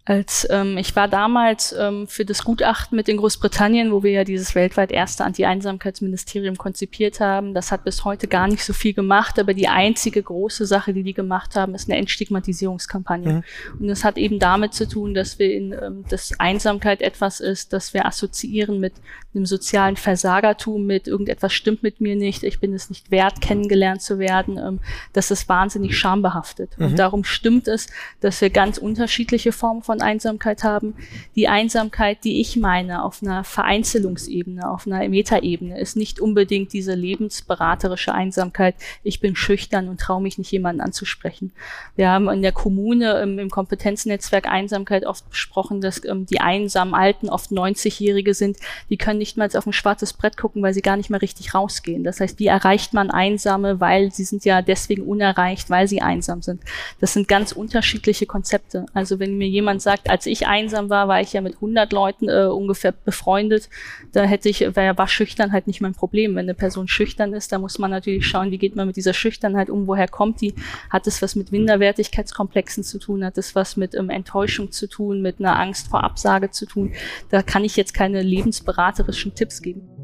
Als 0.08 0.48
ähm, 0.52 0.78
ich 0.78 0.96
war 0.96 1.08
damals 1.08 1.74
ähm, 1.78 2.08
für 2.08 2.26
das 2.26 2.44
Gutachten 2.44 2.96
mit 2.96 3.10
in 3.10 3.18
Großbritannien, 3.18 3.92
wo 3.92 4.04
wir 4.04 4.12
ja 4.12 4.24
dieses 4.24 4.54
weltweit 4.54 4.92
erste 4.92 5.26
Anti-Einsamkeitsministerium 5.26 6.58
konzipiert 6.58 7.20
haben. 7.20 7.56
Das 7.56 7.72
hat 7.72 7.84
bis 7.84 8.06
heute 8.06 8.28
gar 8.28 8.48
nicht 8.48 8.64
so 8.64 8.72
viel 8.72 8.94
gemacht, 8.94 9.40
aber 9.40 9.56
die 9.56 9.68
einzige 9.68 10.22
große 10.22 10.68
Sache, 10.68 10.94
die 10.94 11.02
die 11.02 11.14
gemacht 11.14 11.56
haben, 11.56 11.74
ist 11.74 11.90
eine 11.90 11.98
Entstigmatisierungskampagne. 11.98 13.34
Mhm. 13.34 13.44
Und 13.80 13.88
das 13.88 14.04
hat 14.04 14.18
eben 14.18 14.38
damit 14.38 14.76
zu 14.76 14.88
tun, 14.88 15.16
dass 15.16 15.40
wir 15.40 15.52
in 15.52 15.74
ähm, 15.74 16.06
dass 16.08 16.40
Einsamkeit 16.40 17.02
etwas 17.02 17.40
ist, 17.40 17.74
das 17.74 17.96
wir 17.96 18.06
assoziieren 18.06 18.80
mit 18.80 18.94
einem 19.34 19.46
sozialen 19.46 19.98
Versagertum, 19.98 20.86
mit 20.86 21.08
irgendetwas 21.08 21.54
stimmt 21.54 21.84
mit 21.84 22.00
mir 22.00 22.16
nicht, 22.16 22.44
ich 22.44 22.60
bin 22.60 22.74
es 22.74 22.90
nicht 22.90 23.12
wert, 23.12 23.42
kennengelernt 23.42 24.02
zu 24.02 24.20
werden. 24.20 24.58
Ähm, 24.58 24.80
das 25.14 25.32
ist 25.32 25.50
wahnsinnig 25.50 25.98
schambehaftet. 25.98 26.78
Mhm. 26.78 26.86
Und 26.86 27.00
darum 27.00 27.24
stimmt 27.24 27.68
es, 27.68 27.88
dass 28.22 28.40
wir 28.42 28.50
ganz 28.50 28.78
unterschiedliche 28.78 29.52
Formen 29.52 29.82
von 29.82 29.95
von 29.96 30.02
Einsamkeit 30.02 30.64
haben. 30.64 30.94
Die 31.36 31.48
Einsamkeit, 31.48 32.24
die 32.26 32.42
ich 32.42 32.58
meine, 32.58 33.04
auf 33.04 33.24
einer 33.24 33.46
Vereinzelungsebene, 33.46 34.70
auf 34.70 34.86
einer 34.86 35.08
Metaebene, 35.08 35.80
ist 35.80 35.96
nicht 35.96 36.20
unbedingt 36.20 36.74
diese 36.74 36.94
lebensberaterische 36.94 38.14
Einsamkeit. 38.14 38.76
Ich 39.04 39.22
bin 39.22 39.36
schüchtern 39.38 39.88
und 39.88 40.02
traue 40.02 40.22
mich 40.22 40.38
nicht, 40.38 40.52
jemanden 40.52 40.82
anzusprechen. 40.82 41.54
Wir 41.96 42.10
haben 42.10 42.28
in 42.30 42.42
der 42.42 42.52
Kommune 42.52 43.22
im, 43.22 43.40
im 43.40 43.50
Kompetenznetzwerk 43.50 44.48
Einsamkeit 44.48 45.06
oft 45.06 45.30
besprochen, 45.30 45.80
dass 45.80 46.04
ähm, 46.04 46.26
die 46.26 46.42
einsamen 46.42 46.94
Alten 46.94 47.30
oft 47.30 47.52
90-Jährige 47.52 48.34
sind. 48.34 48.58
Die 48.90 48.98
können 48.98 49.20
nicht 49.20 49.38
mal 49.38 49.50
auf 49.56 49.66
ein 49.66 49.74
schwarzes 49.74 50.12
Brett 50.12 50.36
gucken, 50.36 50.62
weil 50.62 50.74
sie 50.74 50.82
gar 50.82 50.98
nicht 50.98 51.10
mehr 51.10 51.22
richtig 51.22 51.54
rausgehen. 51.54 52.04
Das 52.04 52.20
heißt, 52.20 52.38
wie 52.40 52.48
erreicht 52.48 52.94
man 52.94 53.12
Einsame, 53.12 53.80
weil 53.80 54.12
sie 54.12 54.26
sind 54.26 54.44
ja 54.44 54.62
deswegen 54.62 55.04
unerreicht, 55.04 55.70
weil 55.70 55.88
sie 55.88 56.02
einsam 56.02 56.42
sind. 56.42 56.62
Das 57.00 57.14
sind 57.14 57.28
ganz 57.28 57.54
unterschiedliche 57.54 58.26
Konzepte. 58.26 58.86
Also 58.94 59.20
wenn 59.20 59.38
mir 59.38 59.48
jemand 59.48 59.85
sagt, 59.86 60.10
als 60.10 60.26
ich 60.26 60.48
einsam 60.48 60.90
war, 60.90 61.08
war 61.08 61.22
ich 61.22 61.32
ja 61.32 61.40
mit 61.40 61.56
100 61.56 61.94
Leuten 61.94 62.28
äh, 62.28 62.48
ungefähr 62.48 62.92
befreundet. 62.92 63.70
Da 64.12 64.24
hätte 64.24 64.50
ich, 64.50 64.76
war, 64.76 64.98
war 64.98 65.08
schüchtern 65.08 65.54
halt 65.54 65.68
nicht 65.68 65.80
mein 65.80 65.94
Problem. 65.94 66.36
Wenn 66.36 66.46
eine 66.46 66.54
Person 66.54 66.90
schüchtern 66.90 67.32
ist, 67.34 67.54
da 67.54 67.60
muss 67.60 67.80
man 67.80 67.92
natürlich 67.92 68.28
schauen, 68.28 68.52
wie 68.52 68.58
geht 68.58 68.76
man 68.76 68.88
mit 68.88 68.98
dieser 68.98 69.14
Schüchternheit 69.14 69.70
um, 69.70 69.88
woher 69.88 70.10
kommt 70.10 70.42
die? 70.42 70.54
Hat 70.90 71.08
es 71.08 71.22
was 71.22 71.38
mit 71.38 71.54
Minderwertigkeitskomplexen 71.54 72.84
zu 72.84 73.00
tun? 73.00 73.24
Hat 73.24 73.38
es 73.38 73.56
was 73.56 73.78
mit 73.78 73.96
ähm, 73.96 74.10
Enttäuschung 74.10 74.72
zu 74.72 74.88
tun, 74.88 75.22
mit 75.22 75.40
einer 75.40 75.58
Angst 75.58 75.88
vor 75.88 76.04
Absage 76.04 76.52
zu 76.52 76.66
tun? 76.66 76.92
Da 77.30 77.42
kann 77.42 77.64
ich 77.64 77.78
jetzt 77.78 77.94
keine 77.94 78.22
lebensberaterischen 78.22 79.36
Tipps 79.36 79.62
geben. 79.62 79.95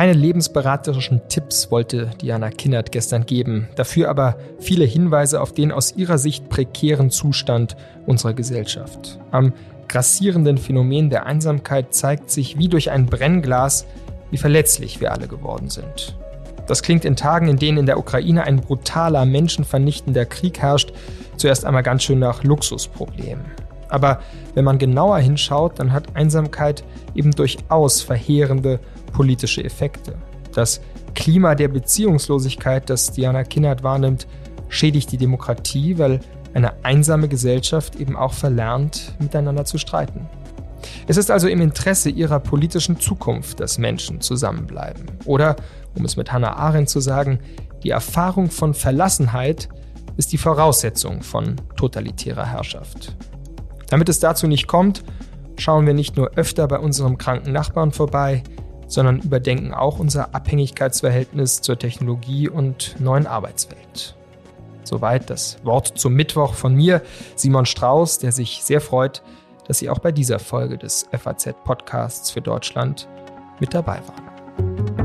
Keine 0.00 0.14
lebensberaterischen 0.14 1.28
Tipps 1.28 1.70
wollte 1.70 2.08
Diana 2.22 2.48
Kinnert 2.48 2.90
gestern 2.90 3.26
geben, 3.26 3.68
dafür 3.76 4.08
aber 4.08 4.38
viele 4.58 4.86
Hinweise 4.86 5.42
auf 5.42 5.52
den 5.52 5.70
aus 5.70 5.94
ihrer 5.94 6.16
Sicht 6.16 6.48
prekären 6.48 7.10
Zustand 7.10 7.76
unserer 8.06 8.32
Gesellschaft. 8.32 9.18
Am 9.30 9.52
grassierenden 9.88 10.56
Phänomen 10.56 11.10
der 11.10 11.26
Einsamkeit 11.26 11.92
zeigt 11.92 12.30
sich 12.30 12.56
wie 12.56 12.68
durch 12.68 12.90
ein 12.90 13.04
Brennglas, 13.04 13.84
wie 14.30 14.38
verletzlich 14.38 15.02
wir 15.02 15.12
alle 15.12 15.28
geworden 15.28 15.68
sind. 15.68 16.16
Das 16.66 16.82
klingt 16.82 17.04
in 17.04 17.14
Tagen, 17.14 17.48
in 17.48 17.58
denen 17.58 17.76
in 17.76 17.84
der 17.84 17.98
Ukraine 17.98 18.44
ein 18.44 18.62
brutaler, 18.62 19.26
menschenvernichtender 19.26 20.24
Krieg 20.24 20.60
herrscht, 20.60 20.94
zuerst 21.36 21.66
einmal 21.66 21.82
ganz 21.82 22.04
schön 22.04 22.20
nach 22.20 22.42
Luxusproblemen. 22.42 23.44
Aber 23.90 24.20
wenn 24.54 24.64
man 24.64 24.78
genauer 24.78 25.18
hinschaut, 25.18 25.78
dann 25.78 25.92
hat 25.92 26.16
Einsamkeit 26.16 26.84
eben 27.14 27.32
durchaus 27.32 28.00
verheerende 28.00 28.80
politische 29.12 29.64
Effekte. 29.64 30.16
Das 30.54 30.80
Klima 31.14 31.54
der 31.54 31.68
Beziehungslosigkeit, 31.68 32.88
das 32.90 33.12
Diana 33.12 33.44
Kinnert 33.44 33.82
wahrnimmt, 33.82 34.26
schädigt 34.68 35.12
die 35.12 35.16
Demokratie, 35.16 35.98
weil 35.98 36.20
eine 36.54 36.84
einsame 36.84 37.28
Gesellschaft 37.28 37.96
eben 37.96 38.16
auch 38.16 38.32
verlernt, 38.32 39.14
miteinander 39.20 39.64
zu 39.64 39.78
streiten. 39.78 40.28
Es 41.06 41.16
ist 41.16 41.30
also 41.30 41.48
im 41.48 41.60
Interesse 41.60 42.10
ihrer 42.10 42.40
politischen 42.40 42.98
Zukunft, 42.98 43.60
dass 43.60 43.78
Menschen 43.78 44.20
zusammenbleiben. 44.20 45.06
Oder, 45.24 45.56
um 45.96 46.04
es 46.04 46.16
mit 46.16 46.32
Hannah 46.32 46.56
Arendt 46.56 46.88
zu 46.88 47.00
sagen, 47.00 47.40
die 47.82 47.90
Erfahrung 47.90 48.50
von 48.50 48.74
Verlassenheit 48.74 49.68
ist 50.16 50.32
die 50.32 50.38
Voraussetzung 50.38 51.22
von 51.22 51.56
totalitärer 51.76 52.46
Herrschaft. 52.46 53.16
Damit 53.88 54.08
es 54.08 54.20
dazu 54.20 54.46
nicht 54.46 54.66
kommt, 54.66 55.02
schauen 55.58 55.86
wir 55.86 55.94
nicht 55.94 56.16
nur 56.16 56.32
öfter 56.36 56.66
bei 56.68 56.78
unserem 56.78 57.18
kranken 57.18 57.52
Nachbarn 57.52 57.92
vorbei, 57.92 58.42
sondern 58.90 59.20
überdenken 59.20 59.72
auch 59.72 59.98
unser 59.98 60.34
Abhängigkeitsverhältnis 60.34 61.62
zur 61.62 61.78
Technologie 61.78 62.48
und 62.48 62.96
neuen 63.00 63.26
Arbeitswelt. 63.26 64.16
Soweit 64.82 65.30
das 65.30 65.64
Wort 65.64 65.98
zum 65.98 66.14
Mittwoch 66.14 66.54
von 66.54 66.74
mir, 66.74 67.00
Simon 67.36 67.64
Strauß, 67.64 68.18
der 68.18 68.32
sich 68.32 68.62
sehr 68.64 68.80
freut, 68.80 69.22
dass 69.68 69.78
Sie 69.78 69.88
auch 69.88 70.00
bei 70.00 70.10
dieser 70.10 70.40
Folge 70.40 70.76
des 70.76 71.06
FAZ 71.16 71.54
Podcasts 71.64 72.30
für 72.32 72.40
Deutschland 72.40 73.08
mit 73.60 73.72
dabei 73.72 74.00
waren. 74.06 74.99